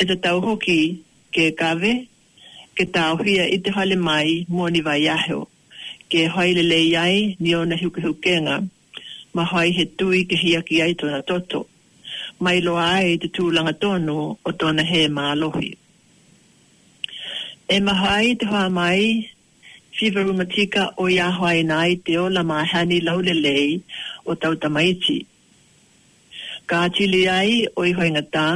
E 0.00 0.02
te 0.08 0.14
tau 0.24 0.36
hoki 0.46 0.80
ke 1.34 1.44
kave 1.60 1.92
ke 2.76 2.84
tau 2.96 3.12
hia 3.24 3.44
i 3.56 3.58
te 3.64 3.68
hale 3.76 3.96
mai 4.08 4.28
moni 4.56 4.80
vai 4.86 5.02
aheo 5.16 5.40
ke 6.10 6.20
haile 6.34 6.62
lei 6.72 6.88
ai 7.04 7.16
ni 7.42 7.50
ona 7.60 7.76
huke 7.82 8.00
hukenga 8.06 8.56
ma 9.34 9.42
hai 9.52 9.68
he 9.78 9.84
tui 9.98 10.18
ke 10.30 10.36
hia 10.42 10.60
ki 10.68 10.76
ai 10.84 10.92
tona 11.00 11.20
toto 11.30 11.60
mai 12.44 12.58
loa 12.66 12.86
ai 12.98 13.10
te 13.22 13.26
tūlanga 13.36 13.74
tono 13.82 14.18
o 14.48 14.50
tona 14.60 14.82
he 14.90 15.00
maalohi. 15.16 15.70
E 17.74 17.76
mahai 17.86 18.26
te 18.40 18.44
hoa 18.50 18.66
mai 18.80 19.00
fiva 19.98 20.22
rumatika 20.22 20.92
o 20.96 21.08
ia 21.10 21.26
hoai 21.38 21.60
nai 21.70 21.92
te 22.06 22.12
o 22.24 22.28
la 22.36 22.42
mahani 22.50 22.98
laulelei 23.06 23.72
o 24.24 24.32
tau 24.42 24.54
tamaiti. 24.62 25.18
Ka 26.68 26.76
atili 26.86 27.22
ai 27.40 27.52
o 27.78 27.82
i 27.82 27.92
hoi 27.98 28.10
ngata, 28.14 28.46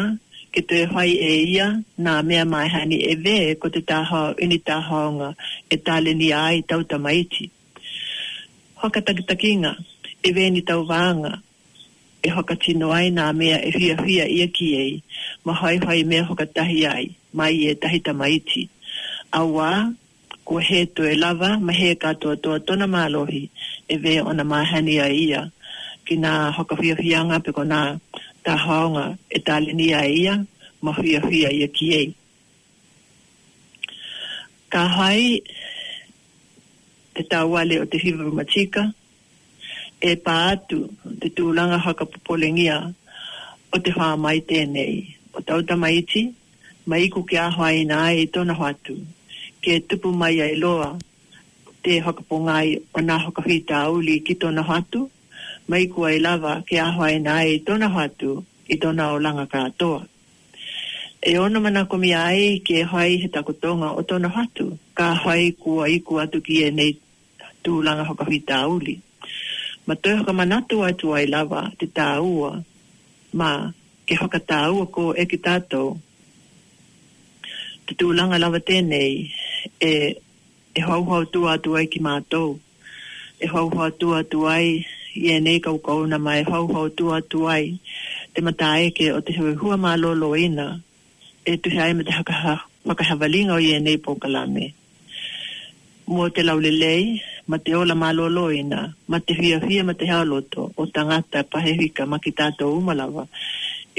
ke 0.55 0.61
te 0.71 0.79
hoai 0.93 1.13
e 1.19 1.33
ia 1.55 1.67
nā 2.05 2.13
mea 2.29 2.45
mahani 2.55 2.97
e 3.11 3.17
ve 3.25 3.37
ko 3.61 3.67
te 3.75 3.81
taha 3.91 4.21
ini 4.45 4.59
tahaonga 4.69 5.31
e 5.71 5.77
tale 5.87 6.11
ni 6.21 6.29
ai 6.47 6.63
tau 6.71 6.83
tamaiti. 6.91 7.45
Hoka 8.81 9.01
takitakinga, 9.07 9.73
e 10.23 10.29
ve 10.37 10.47
ni 10.51 10.63
tau 10.69 10.81
vanga, 10.93 11.35
e 12.23 12.29
hoka 12.37 12.55
tino 12.63 12.93
ai 12.99 13.09
nā 13.19 13.27
mea 13.41 13.59
e 13.69 13.73
hia 13.79 13.97
hia 14.09 14.27
ia 14.39 14.47
ki 14.57 14.69
ei, 14.85 14.95
ma 15.45 15.53
hoi 15.61 15.77
hoi 15.87 16.05
mea 16.05 16.23
hoka 16.25 16.47
tahi 16.57 16.87
ai, 16.87 17.07
mai 17.39 17.55
e 17.69 17.75
tahi 17.83 17.99
tamaiti. 18.07 18.63
Awa, 19.33 19.91
ko 20.45 20.59
he 20.59 20.87
tue 20.87 21.15
lava 21.15 21.57
ma 21.67 21.73
he 21.73 21.89
katoa 22.03 22.37
toa 22.43 22.59
tona 22.67 22.87
mālohi 22.95 23.43
e 23.95 23.97
ve 24.05 24.15
ona 24.31 24.45
mahani 24.53 24.97
a 25.07 25.09
ia 25.25 25.43
ki 26.07 26.15
nga 26.23 26.33
hoka 26.57 26.75
whia 26.79 26.95
whianga 27.03 27.39
pe 27.45 27.51
ko 27.57 27.63
nga 27.71 27.81
ta 28.45 28.53
haonga 28.65 29.05
e 29.39 29.39
ta 29.47 29.55
linia 29.67 29.99
a 30.05 30.09
ia 30.21 30.35
ma 30.83 30.91
whia 30.99 31.21
whia 31.29 31.49
ia 31.59 31.69
ki 31.77 31.87
ei. 32.01 32.09
Ka 34.73 34.83
hai 34.97 35.25
te 37.15 37.23
tāwale 37.33 37.75
o 37.83 37.87
te 37.93 37.97
hiva 38.03 38.25
rumatika 38.27 38.83
e 40.11 40.19
pā 40.25 40.35
atu 40.53 40.79
te 41.23 41.27
tūlanga 41.37 41.79
haka 41.87 42.05
popolengia 42.15 42.77
o 43.75 43.79
te 43.85 43.91
whā 43.99 44.09
mai 44.25 44.39
tēnei. 44.51 45.15
O 45.33 45.39
tauta 45.49 45.77
maiti, 45.81 46.29
maiku 46.87 47.23
ki 47.29 47.37
ahoa 47.47 47.71
ina 47.83 48.05
ai 48.09 48.25
e 48.27 48.31
tōna 48.35 48.53
hoatu, 48.57 48.99
ke 49.65 49.75
tupu 49.89 50.11
mai 50.21 50.37
ai 50.45 50.55
loa 50.63 50.89
te 51.85 51.93
hokapongai 52.05 52.69
o 52.97 52.99
nga 53.07 53.17
hokahui 53.25 53.59
tāuli 53.71 54.15
ki 54.27 54.35
tōna 54.43 54.63
hatu, 54.71 55.01
mai 55.71 55.85
kua 55.93 56.09
i 56.15 56.19
e 56.19 56.25
lava 56.27 56.53
ke 56.67 56.77
ahoa 56.87 57.07
e 57.17 57.21
nā 57.27 57.35
e 57.53 57.55
tōna 57.67 57.89
hatu 57.95 58.31
i 58.75 58.77
tōna 58.83 59.03
o 59.15 59.17
langa 59.25 59.47
kātoa. 59.53 60.01
E 61.31 61.33
ono 61.45 61.59
mana 61.65 61.81
komi 61.91 62.11
ai 62.29 62.51
ke 62.67 62.77
hoi 62.91 63.13
he 63.23 63.29
takotonga 63.35 63.89
o 63.99 64.03
tōna 64.11 64.29
hatu, 64.37 64.67
ka 64.99 65.09
hoi 65.23 65.45
kua 65.63 65.85
i 65.97 65.99
kua 66.07 66.23
tuki 66.33 66.57
e 66.67 66.69
nei 66.79 66.93
tū 67.65 67.73
langa 67.87 68.05
hokahui 68.11 68.39
tāuli. 68.51 68.95
Ma 69.87 69.95
tō 70.03 70.09
hoka 70.21 70.33
manatu 70.39 70.77
ai 70.87 70.95
tū 71.01 71.07
ai 71.19 71.27
lava 71.35 71.61
te 71.79 71.87
tāua, 71.99 72.51
ma 73.39 73.51
ke 74.07 74.15
hoka 74.23 74.39
tāua 74.51 74.85
ko 74.95 75.05
e 75.23 75.25
ki 75.31 75.39
tātou, 75.49 75.89
te 77.87 77.93
tūlanga 77.99 78.39
lava 78.45 78.59
tēnei 78.71 79.13
e, 79.89 79.93
e 80.77 80.81
hau 80.87 81.03
hau 81.11 81.23
tu 81.33 81.41
atu 81.53 81.71
ai 81.79 81.87
ki 81.95 81.99
mātou. 82.07 82.49
E 83.43 83.47
hau 83.53 83.67
hau 83.79 83.89
tu 84.01 84.07
atu 84.19 84.39
ai 84.55 84.67
i 85.21 85.23
e 85.35 85.39
nei 85.45 85.59
kau 85.65 85.77
kau 85.87 85.99
na 86.11 86.19
mai, 86.27 86.39
e 86.43 86.45
hau 86.53 86.65
hau 86.75 86.87
tu 86.99 87.05
atu 87.19 87.39
ai 87.55 87.65
te 88.35 88.39
mata 88.47 88.69
eke 88.89 89.05
o 89.17 89.19
te 89.27 89.31
hui 89.39 89.53
hua 89.61 89.75
mā 89.85 89.93
ina 90.47 90.69
e 91.45 91.53
tuhi 91.63 91.79
ai 91.85 91.93
me 91.97 92.03
te 92.09 92.13
hakaha 92.19 92.55
makahavalinga 92.89 93.53
o 93.55 93.61
i 93.61 93.71
e 93.77 93.81
nei 93.87 93.99
pokalame. 94.07 94.67
Mua 96.11 96.27
te 96.35 96.41
laulelei, 96.49 97.05
ma 97.49 97.57
te 97.65 97.71
ola 97.81 97.95
mā 98.03 98.09
lolo 98.19 98.45
ina, 98.63 98.81
ma 99.11 99.19
te 99.27 99.33
hia 99.41 99.57
hia 99.71 99.83
ma 99.89 99.95
te 100.01 100.05
haoloto 100.13 100.61
o 100.81 100.87
tangata 100.95 101.39
pahewika 101.53 102.03
ma 102.11 102.17
ki 102.23 102.31
tātou 102.41 102.71
umalawa 102.79 103.23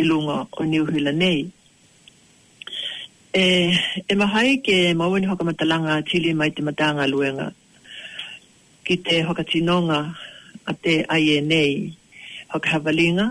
lunga 0.09 0.35
o 0.51 0.61
niuhila 0.71 1.11
nei 1.23 1.39
e, 3.33 3.73
e 4.05 4.13
mahai 4.13 4.61
ke 4.61 4.93
mauini 4.93 5.25
hoka 5.25 5.41
matalanga 5.43 5.97
tili 6.05 6.33
mai 6.37 6.49
te 6.53 6.61
matanga 6.61 7.09
luenga 7.09 7.47
ki 8.85 8.93
te 9.03 9.15
hoka 9.27 9.41
tinonga 9.51 9.99
a 10.69 10.73
te 10.83 10.93
INA 11.19 11.63
hoka 12.53 12.67
havalinga 12.73 13.25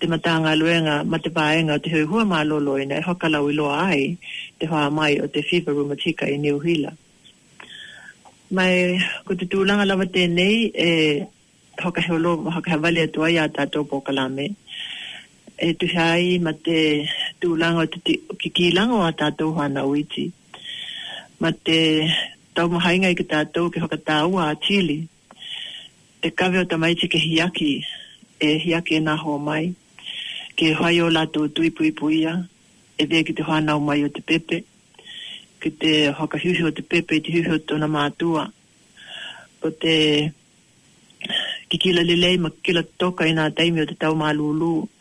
te 0.00 0.04
matanga 0.06 0.52
luenga 0.60 1.00
ma 1.10 1.16
te 1.18 1.30
paenga 1.30 1.80
te 1.82 1.88
hui 1.96 2.04
hua 2.12 2.28
mālolo 2.28 2.76
ina 2.82 2.94
e 3.00 3.06
hoka 3.08 3.28
lau 3.32 3.48
iloa 3.48 3.88
ai 3.92 4.18
te 4.60 4.64
hoa 4.68 4.90
mai 4.92 5.12
o 5.24 5.26
te 5.32 5.40
fiva 5.48 5.72
rumatika 5.72 6.28
i 6.28 6.36
New 6.36 6.58
Hila. 6.60 6.92
Mai 8.52 9.00
ko 9.26 9.32
te 9.34 9.46
tūlanga 9.48 9.88
lawa 9.88 10.04
tēnei 10.14 10.56
e 10.76 10.90
hoka 11.82 12.04
heolo 12.04 12.36
hoka 12.52 12.68
havalia 12.76 13.08
tuai 13.08 13.38
a 13.40 13.48
tātou 13.48 13.88
pokalame. 13.88 14.50
Mm 14.52 14.69
e 15.60 15.68
tu 15.78 15.86
hai 15.94 16.38
ma 16.44 16.52
te 16.66 16.76
tu 17.40 17.48
lango 17.62 17.84
te 17.94 17.98
ki 18.40 18.48
ki 18.56 18.66
lango 18.76 18.98
a 19.04 19.12
tātou 19.20 19.50
hana 19.58 19.82
uiti. 19.92 20.24
Ma 21.40 21.50
te 21.66 21.76
tau 22.56 22.70
maha 22.74 22.94
ingai 22.96 23.14
ki 23.18 23.26
tātou 23.28 23.68
ki 23.74 23.82
hoka 23.84 23.98
tāu 24.08 24.38
a 24.40 24.46
tīli. 24.62 24.96
Te 26.22 26.32
kawe 26.38 26.62
o 26.62 26.64
tamaiti 26.70 27.08
ke 27.12 27.20
hiaki, 27.20 27.70
e 28.40 28.48
hiaki 28.64 28.96
e 28.98 29.02
nā 29.04 29.18
hō 29.20 29.36
mai. 29.50 29.70
Ke 30.56 30.72
hoi 30.80 31.02
o 31.04 31.12
lātou 31.12 31.48
tui 31.52 31.70
pui 31.76 31.92
puia, 32.00 32.34
e 32.96 33.04
vea 33.12 33.24
ki 33.28 33.36
te 33.36 33.44
hana 33.48 33.76
o 33.76 33.84
mai 33.84 34.00
o 34.08 34.08
te 34.12 34.20
pepe. 34.32 34.62
Ki 35.60 35.74
te 35.82 35.92
hoka 36.16 36.40
hiuhi 36.40 36.64
o 36.64 36.72
te 36.76 36.80
pepe, 36.84 37.20
te 37.20 37.36
hiuhi 37.36 37.56
o 37.58 37.60
tōna 37.68 37.88
mātua. 37.98 38.46
O 39.60 39.68
te 39.72 39.94
kikila 41.70 42.00
lelei 42.04 42.40
ma 42.40 42.48
kila 42.64 42.82
toka 43.00 43.28
ina 43.28 43.50
taimi 43.52 43.84
o 43.84 43.88
te 43.92 43.96
tau 44.00 44.16
mālulu. 44.16 44.78
Ma 44.90 44.99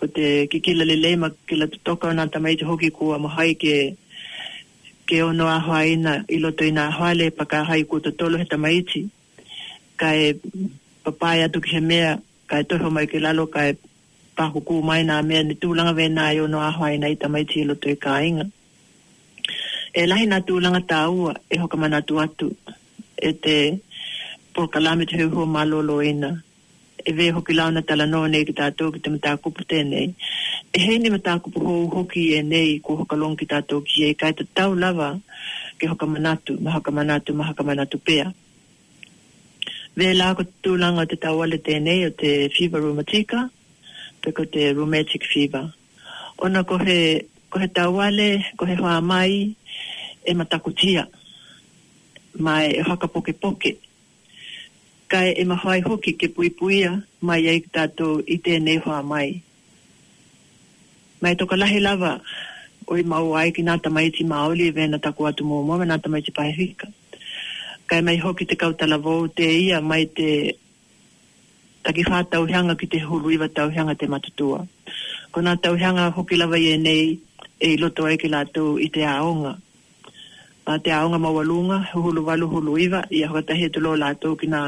ko 0.00 0.06
te 0.08 0.48
kikila 0.48 0.80
le 0.88 0.96
leima 0.96 1.28
ke 1.44 1.54
la 1.60 1.66
tutoka 1.68 2.08
ona 2.08 2.24
tamaiti 2.32 2.64
hoki 2.64 2.88
kua 2.88 3.18
mahai 3.20 3.52
ke 3.60 3.76
ke 5.04 5.20
ono 5.20 5.44
ahoa 5.44 5.84
ina 5.84 6.24
iloto 6.32 6.64
ina 6.64 6.88
ahoa 6.88 7.12
le 7.14 7.26
paka 7.38 7.60
ahai 7.60 7.84
kua 7.84 8.00
totolo 8.00 8.40
he 8.40 8.46
tamaiti 8.48 9.00
ka 10.00 10.08
e 10.24 10.28
papaya 11.04 11.52
tuki 11.52 11.70
he 11.76 11.80
mea 11.90 12.12
ka 12.48 12.54
e 12.64 12.64
toho 12.68 12.88
mai 12.96 13.04
ke 13.12 13.18
lalo 13.26 13.44
ka 13.54 13.60
e 13.70 13.76
pahu 14.36 14.58
kua 14.66 14.80
mai 14.88 15.02
na 15.04 15.20
mea 15.28 15.42
ni 15.44 15.52
tūlanga 15.62 15.92
vena 16.00 16.24
i 16.36 16.40
ono 16.46 16.58
ahoa 16.70 16.88
ina 16.96 17.06
i 17.12 17.16
tamaiti 17.22 17.60
iloto 17.62 17.86
i 17.92 18.00
e 18.00 18.00
ka 18.04 18.12
inga 18.28 18.46
e 19.92 20.02
lahi 20.10 20.24
na 20.32 20.38
tūlanga 20.48 20.80
tā 20.92 21.00
ua 21.18 21.32
e 21.50 21.60
hokamana 21.60 22.00
tu 22.08 22.14
atu 22.24 22.48
e 23.20 23.30
te 23.44 23.56
polkalamit 24.54 25.10
heuho 25.18 25.44
malolo 25.56 26.00
ina 26.02 26.32
e 27.06 27.10
vei 27.16 27.30
hoki 27.36 27.52
launa 27.54 27.82
tala 27.88 28.06
no 28.12 28.20
nei 28.32 28.44
ki 28.48 28.54
tātou 28.60 28.90
ki 28.94 29.00
te 29.04 29.10
matākupu 29.14 29.64
tēnei. 29.70 30.06
E 30.76 30.82
hei 30.84 30.98
ni 31.00 31.10
matākupu 31.14 31.62
hou 31.64 31.86
hoki 31.94 32.24
e 32.38 32.42
nei 32.44 32.78
ko 32.84 32.96
hoka 33.00 33.16
long 33.16 33.36
ki 33.40 33.46
tātou 33.48 33.82
ki 33.88 34.08
e 34.10 34.14
kai 34.20 34.32
te 34.36 34.44
tau 34.58 34.74
lava 34.76 35.10
ke 35.80 35.88
hoka 35.88 36.06
manatu, 36.08 36.58
mahaka 36.66 36.92
manatu, 36.92 37.34
mahaka 37.36 37.64
manatu 37.66 38.00
pēa. 38.08 38.30
Vei 39.98 40.14
lā 40.16 40.30
ko 40.38 40.44
tūlanga 40.64 41.06
te 41.10 41.18
tau 41.20 41.40
ale 41.44 41.58
tēnei 41.66 42.04
o 42.08 42.12
te 42.14 42.34
fiva 42.56 42.80
rumatika, 42.80 43.46
pe 44.22 44.34
ko 44.36 44.44
te 44.44 44.68
rheumatic 44.72 45.24
fever. 45.32 45.70
Ona 46.46 46.62
ko 46.64 46.78
he, 46.84 46.98
ko 47.52 47.60
he 47.60 47.68
tau 47.68 47.98
ale, 48.04 48.28
ko 48.60 48.68
he 48.70 48.76
hoa 48.78 48.98
mai, 49.02 49.54
e 50.24 50.36
matakutia. 50.36 51.06
Mai 52.38 52.76
e 52.78 52.82
hoka 52.86 53.08
poke 53.08 53.32
poke. 53.34 53.76
Mai 53.80 53.88
kai 55.10 55.28
e 55.34 55.44
mahoai 55.50 55.80
hoki 55.88 56.12
ke 56.20 56.26
pui 56.34 56.48
puia 56.58 56.90
mai 57.28 57.40
e 57.52 57.54
tato 57.76 58.08
i 58.34 58.36
tēnei 58.46 58.78
hoa 58.84 58.98
mai. 59.12 59.28
Mai 61.22 61.32
toka 61.40 61.56
lahi 61.62 61.80
lava 61.86 62.12
oi 62.92 63.02
mau 63.12 63.26
ai 63.40 63.48
ki 63.56 63.62
nāta 63.68 63.90
mai 63.96 64.06
ti 64.16 64.22
maoli 64.32 64.68
e 64.70 64.74
vena 64.78 64.98
taku 65.06 65.26
atu 65.30 65.42
mō 65.50 65.56
mō 65.68 65.80
nāta 65.92 66.08
mai 66.14 66.22
ti 66.26 66.32
pahifika. 66.38 66.86
Kai 67.90 68.00
mai 68.06 68.16
hoki 68.24 68.46
te 68.50 68.56
kautala 68.60 68.98
vō 69.06 69.14
te 69.38 69.48
ia 69.64 69.80
mai 69.90 70.04
te 70.18 70.28
taki 71.86 72.06
whā 72.10 72.22
tauhianga 72.34 72.78
ki 72.80 72.86
te 72.92 72.98
iwa 72.98 73.48
tau 73.48 73.54
tauhianga 73.58 73.98
te 74.00 74.06
matutua. 74.12 74.60
Ko 75.32 75.38
nā 75.46 75.56
tauhianga 75.64 76.06
hoki 76.18 76.36
lava 76.38 76.56
i 76.58 76.70
e 76.74 76.76
nei 76.86 77.18
e 77.60 77.76
loto 77.82 78.04
ai 78.04 78.16
ki 78.22 78.28
lātou 78.34 78.78
i 78.86 78.88
te 78.94 79.02
aonga. 79.18 79.54
Pā 80.66 80.78
te 80.84 80.90
aonga 81.00 81.18
maualunga, 81.18 81.78
huhuluwalu 81.94 82.46
huluiwa, 82.54 83.00
i 83.18 83.24
ahua 83.26 83.42
tahi 83.42 83.64
e 83.68 83.72
tulo 83.74 83.96
lātou 84.04 84.38
ki 84.38 84.46
nā 84.54 84.62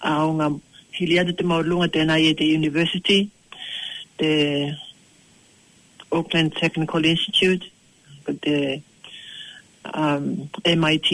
a 0.00 0.12
unha 0.30 0.48
hiliata 0.96 1.34
te 1.36 1.44
maulunga 1.46 1.88
tēnā 1.92 2.18
i 2.22 2.32
te 2.38 2.46
university, 2.54 3.28
te 4.18 4.30
Auckland 6.10 6.54
Technical 6.56 7.04
Institute, 7.06 7.66
te 8.44 8.58
um, 9.94 10.28
MIT, 10.64 11.10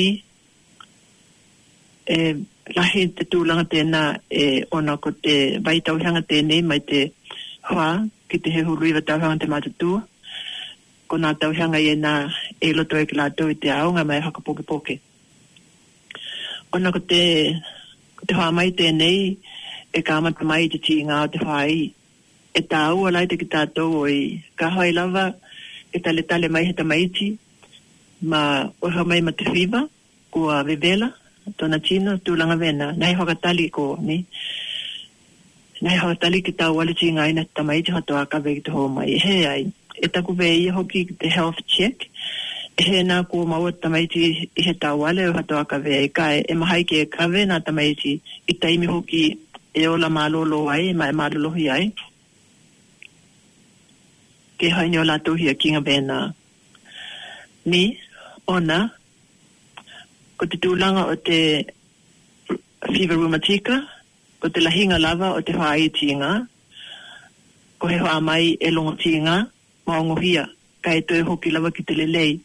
e 2.04 2.18
rahi 2.76 3.06
te 3.16 3.26
tūlanga 3.28 3.64
tēnā 3.72 4.02
e 4.30 4.46
ona 4.76 4.98
ko 5.00 5.12
te 5.16 5.36
vai 5.64 5.80
tauhanga 5.84 6.20
tēnei 6.24 6.62
mai 6.64 6.80
te 6.84 7.06
hoa 7.70 7.90
ki 8.28 8.40
te 8.44 8.52
hehuru 8.52 8.90
iwa 8.90 9.00
tauhanga 9.02 9.40
te 9.44 9.48
matatua. 9.48 10.02
Ko 11.08 11.16
nā 11.20 11.34
tauhanga 11.40 11.80
i 11.84 11.90
e 11.92 11.96
nā 12.00 12.14
e 12.60 12.72
loto 12.76 12.96
e 13.00 13.04
ki 13.08 13.16
lātou 13.20 13.52
i 13.52 13.56
te 13.60 13.72
aonga 13.72 14.04
mai 14.08 14.20
hakapoke 14.24 14.64
poke. 14.68 14.98
Ona 16.74 16.90
ko 16.92 16.98
te 17.00 17.20
te 18.26 18.34
hoa 18.34 18.50
mai 18.56 18.70
tēnei 18.72 19.24
e 19.92 20.00
kāmata 20.06 20.46
mai 20.48 20.68
te 20.72 20.78
tīngā 20.84 21.20
o 21.26 21.30
te 21.34 21.40
whai. 21.44 21.90
E 22.54 22.62
tā 22.70 22.84
ua 22.96 23.10
lai 23.12 23.26
te 23.28 23.36
ki 23.40 23.48
tātou 23.52 23.98
o 24.00 24.04
i 24.08 24.20
ka 24.60 24.68
hoa 24.72 24.86
lava 24.94 25.24
e 25.94 25.98
tale 26.02 26.22
tale 26.30 26.46
mai 26.54 26.64
he 26.68 26.72
tamaiti 26.78 27.32
ma 28.32 28.40
o 28.80 28.90
hoa 28.94 29.02
mai 29.10 29.18
ma 29.26 29.32
te 29.36 29.44
whiwa 29.50 29.80
kua 30.32 30.60
vevela 30.68 31.08
tōna 31.58 31.80
tīna 31.84 32.14
tū 32.24 32.36
langa 32.38 32.56
vena. 32.56 32.92
Nei 32.96 33.14
hoa 33.18 33.26
katali 33.34 33.66
ko 33.76 33.86
ni. 34.00 34.20
Nei 35.82 35.98
hoa 36.00 36.14
katali 36.14 36.40
ki 36.46 36.54
tā 36.58 36.70
wale 36.74 36.94
tīngā 36.96 37.26
ina 37.34 37.44
tamaiti 37.44 37.90
hoa 37.92 38.04
tō 38.08 38.20
aka 38.22 38.38
vei 38.46 38.60
te 38.64 38.70
hoa 38.74 38.86
mai. 38.98 39.18
He 39.26 39.36
ai, 39.50 39.66
e 40.00 40.08
taku 40.08 40.32
vei 40.38 40.68
hoki 40.78 41.08
te 41.12 41.34
health 41.36 41.60
check 41.66 42.06
he 42.78 43.02
nā 43.06 43.22
kua 43.30 43.46
maua 43.46 43.72
tamaiti 43.72 44.22
i 44.28 44.48
he 44.66 44.72
tau 44.82 45.04
ale 45.06 45.28
o 45.28 45.32
hatoa 45.36 45.64
ka 45.70 45.78
vea 45.78 46.00
e 46.02 46.08
kai, 46.08 46.36
e 46.52 46.54
mahai 46.58 46.82
ke 46.88 46.96
e 47.04 47.06
kawe 47.14 47.40
nā 47.50 47.56
tamaiti 47.64 48.12
i 48.50 48.52
taimi 48.62 48.86
hoki 48.86 49.38
e 49.80 49.86
ola 49.88 50.08
mālolo 50.10 50.64
ai, 50.74 50.92
ma 50.98 51.06
e 51.10 51.14
mālolo 51.14 51.50
hi 51.56 51.68
ai. 51.70 51.84
Ke 54.58 54.68
haini 54.74 54.98
o 54.98 55.04
lātuhi 55.06 55.48
a 55.50 55.54
kinga 55.54 55.80
bēnā. 55.86 56.18
Ni, 57.72 57.84
ona, 58.54 58.78
ko 60.38 60.46
te 60.50 60.60
tūlanga 60.66 61.04
o 61.12 61.14
te 61.26 61.38
fever 62.90 63.16
rheumatika, 63.20 63.78
ko 64.42 64.50
te 64.50 64.60
lahinga 64.62 64.98
lava 65.00 65.30
o 65.38 65.38
te 65.46 65.54
whaai 65.58 65.90
tīnga, 66.00 66.32
ko 67.78 67.86
he 67.88 67.98
hoa 68.02 68.18
mai 68.20 68.54
e 68.58 68.70
longa 68.74 68.94
tīnga, 69.04 69.36
maungohia, 69.86 70.46
kai 70.82 70.98
e 71.00 71.08
toi 71.08 71.20
hoki 71.30 71.50
lava 71.54 71.70
ki 71.74 71.82
te 71.88 71.96
lelei, 71.98 72.36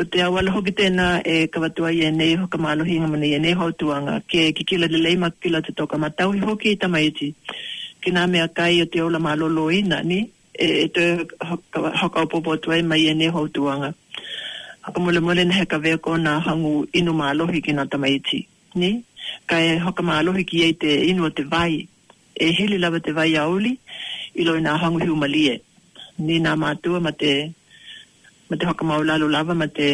o 0.00 0.04
te 0.08 0.22
awala 0.24 0.48
hoki 0.56 0.72
tēnā 0.72 1.06
e 1.28 1.32
kawatua 1.52 1.90
i 1.92 1.98
e 2.06 2.10
nei 2.14 2.32
hoka 2.40 2.56
mānohi 2.56 2.94
ngama 3.02 3.18
nei 3.20 3.34
e 3.36 3.40
nei 3.42 3.52
hautuanga 3.52 4.14
ke 4.32 4.46
kikila 4.56 4.86
le 4.88 4.96
leima 5.04 5.28
kikila 5.34 5.60
te 5.66 5.74
toka 5.76 5.98
matauhi 6.00 6.40
hoki 6.40 6.72
i 6.72 6.78
tamaiti 6.80 7.28
ki 8.00 8.12
nā 8.16 8.22
mea 8.32 8.46
kai 8.48 8.78
o 8.80 8.86
te 8.88 9.02
ola 9.04 9.20
mālolo 9.20 9.66
i 9.76 9.82
nani 9.84 10.22
e, 10.56 10.68
e 10.86 10.86
tō 10.96 11.04
hoka 12.00 12.22
opopo 12.24 12.56
tua 12.64 12.78
e 12.80 12.82
mai 12.82 13.04
e 13.10 13.14
nei 13.14 13.28
tuanga 13.52 13.92
haka 14.88 15.00
mole 15.04 15.20
mole 15.20 15.44
na 15.44 15.58
heka 15.60 15.78
veko 15.78 16.16
nā 16.16 16.38
hangu 16.48 16.86
inu 16.96 17.12
mālohi 17.20 17.60
ki 17.60 17.76
nā 17.76 17.84
tamaiti 17.92 18.40
ni 18.74 18.92
kai 19.46 19.76
hoka 19.84 20.02
mālohi 20.02 20.46
ki 20.48 20.64
ei 20.64 20.72
te 20.80 20.94
inu 21.12 21.28
te 21.30 21.42
vai 21.52 21.84
e 22.40 22.48
hili 22.56 22.78
lava 22.80 23.04
te 23.04 23.12
vai 23.12 23.36
auli 23.36 23.76
ilo 24.34 24.56
i 24.56 24.64
nā 24.64 24.78
hangu 24.80 25.04
hiu 25.04 25.16
malie 25.24 25.60
ni 26.18 26.40
nā 26.40 26.56
mātua 26.56 27.04
ma 27.08 27.12
te 27.12 27.36
ma 28.50 28.56
te 28.58 28.66
haka 28.66 28.84
maulalo 28.84 29.26
lava 29.34 29.54
ma 29.54 29.66
te 29.78 29.88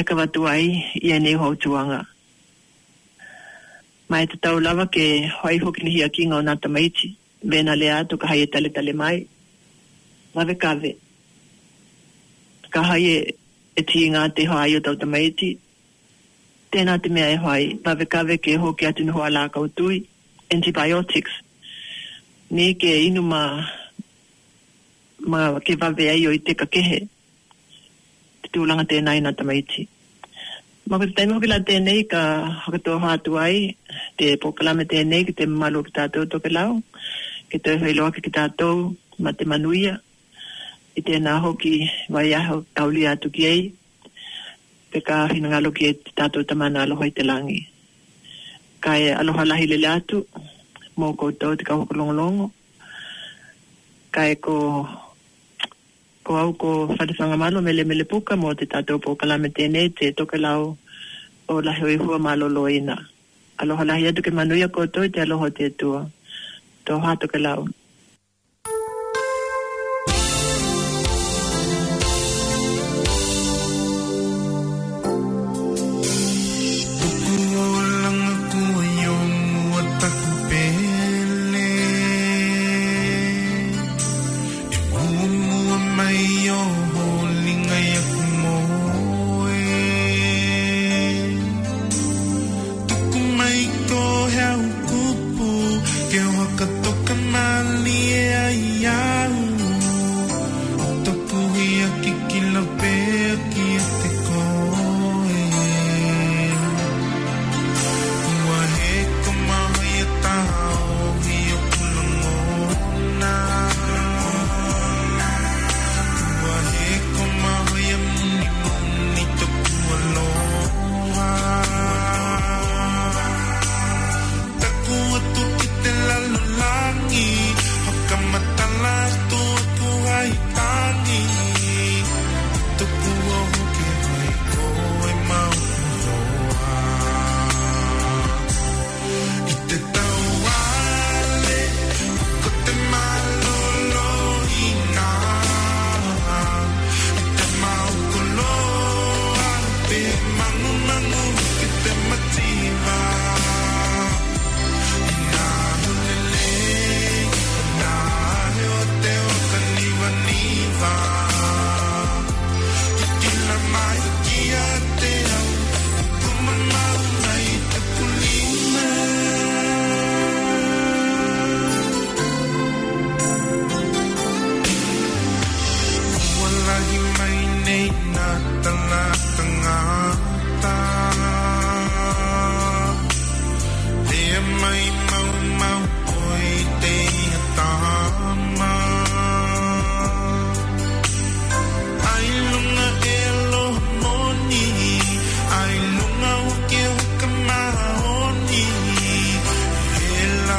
e 0.00 0.04
ka 0.10 0.14
watu 0.20 0.40
ai 0.54 0.66
i 1.00 1.08
e 1.16 1.18
nei 1.24 1.34
hau 1.42 1.52
tuanga. 1.64 1.98
Ma 4.08 4.16
e 4.24 4.28
te 4.32 4.36
tau 4.46 4.56
lava 4.66 4.84
ke 4.94 5.04
hoi 5.40 5.56
hukini 5.64 5.90
hia 5.96 6.08
kinga 6.14 6.36
o 6.36 6.42
nata 6.46 6.68
maiti, 6.74 7.06
vena 7.52 7.72
lea 7.80 7.90
atu 8.00 8.14
ka 8.22 8.26
haie 8.32 8.46
tale 8.54 8.68
tale 8.78 8.92
mai, 9.02 9.16
lave 10.38 10.54
kave. 10.64 10.90
Ka 12.72 12.80
haie 12.92 13.16
e 13.78 13.82
ti 13.92 14.06
ngā 14.16 14.22
te 14.40 14.48
hoa 14.54 14.64
i 14.72 14.76
o 14.80 14.82
tau 14.88 14.96
tamaiti, 15.04 15.48
tēnā 16.72 16.94
te 17.02 17.08
mea 17.14 17.28
e 17.34 17.36
hoi, 17.44 17.62
lave 17.84 18.06
kave 18.16 18.38
ke 18.44 18.56
hoki 18.64 18.86
atu 18.88 19.04
nuhua 19.04 19.28
la 19.36 19.44
kautui, 19.54 19.98
antibiotics, 20.52 21.34
ni 22.50 22.72
ke 22.80 22.94
inu 23.10 23.22
maa, 23.36 23.60
ma 25.24 25.58
ke 25.62 25.76
va 25.80 25.88
ve 25.94 26.08
ai 26.10 26.26
o 26.26 26.34
te 26.46 26.52
ka 26.58 26.66
kehe. 26.66 27.00
Te 28.42 28.46
tu 28.52 28.66
langa 28.66 28.84
te 28.88 28.96
nai 29.00 29.18
na 29.22 29.30
tamaiti. 29.32 29.82
Ma 30.88 30.98
ko 30.98 31.06
te 31.06 31.14
taimu 31.16 31.38
ke 31.40 31.48
te 31.66 31.74
nei 31.80 32.02
ka 32.12 32.22
hakatoa 32.66 32.98
hatu 33.02 33.38
ai, 33.38 33.76
te 34.18 34.36
pokalame 34.42 34.84
te 34.88 34.98
nei 35.04 35.22
ki 35.26 35.32
te 35.38 35.44
malo 35.46 35.82
ki 35.86 35.92
tātou 35.96 36.26
toke 36.30 36.50
lao, 36.50 36.80
ki 37.50 37.56
te 37.64 37.70
whailoa 37.80 38.10
ki 38.12 38.30
tātou, 38.34 38.92
ma 39.22 39.30
te 39.32 39.44
manuia, 39.46 39.96
i 40.98 41.00
te 41.00 41.18
nā 41.22 41.38
hoki 41.40 41.86
wai 42.12 42.32
aho 42.34 42.62
kaulia 42.76 43.12
atu 43.14 43.30
ki 43.32 43.44
ei, 43.48 43.60
te 44.92 45.00
ka 45.06 45.22
hinangalo 45.32 45.70
ki 45.72 45.92
te 46.04 46.10
tātou 46.18 46.42
tamana 46.44 46.82
aloha 46.84 47.06
i 47.08 47.14
te 47.16 47.22
langi. 47.24 47.60
Ka 48.82 48.98
e 48.98 49.14
aloha 49.14 49.46
lahi 49.46 49.70
lele 49.70 49.88
atu, 49.88 50.24
mō 50.98 51.14
koutou 51.16 51.56
te 51.56 51.64
ka 51.64 51.78
ka 54.14 54.26
e 54.28 54.34
ko 54.44 54.52
ko 56.22 56.38
au 56.38 56.50
ko 56.54 56.68
whanisanga 56.94 57.36
malo 57.38 57.58
mele 57.60 57.82
mele 57.84 58.04
puka 58.06 58.38
mo 58.38 58.54
te 58.54 58.64
tātou 58.70 59.02
po 59.02 59.18
kalame 59.18 59.50
tēnei 59.50 59.90
te 59.90 60.12
toke 60.14 60.38
lao 60.38 60.78
o 61.50 61.54
la 61.60 61.74
hewe 61.74 61.98
hua 62.02 62.18
malo 62.18 62.48
loina. 62.48 62.96
Aloha 63.58 63.84
lahi 63.84 64.06
atu 64.10 64.22
ke 64.22 64.30
manuia 64.30 64.70
kotoi 64.70 65.10
te 65.12 65.20
aloha 65.22 65.50
te 65.50 65.70
tua. 65.70 66.06
Tō 66.86 67.02
hātoke 67.04 67.38
lau. 67.42 67.66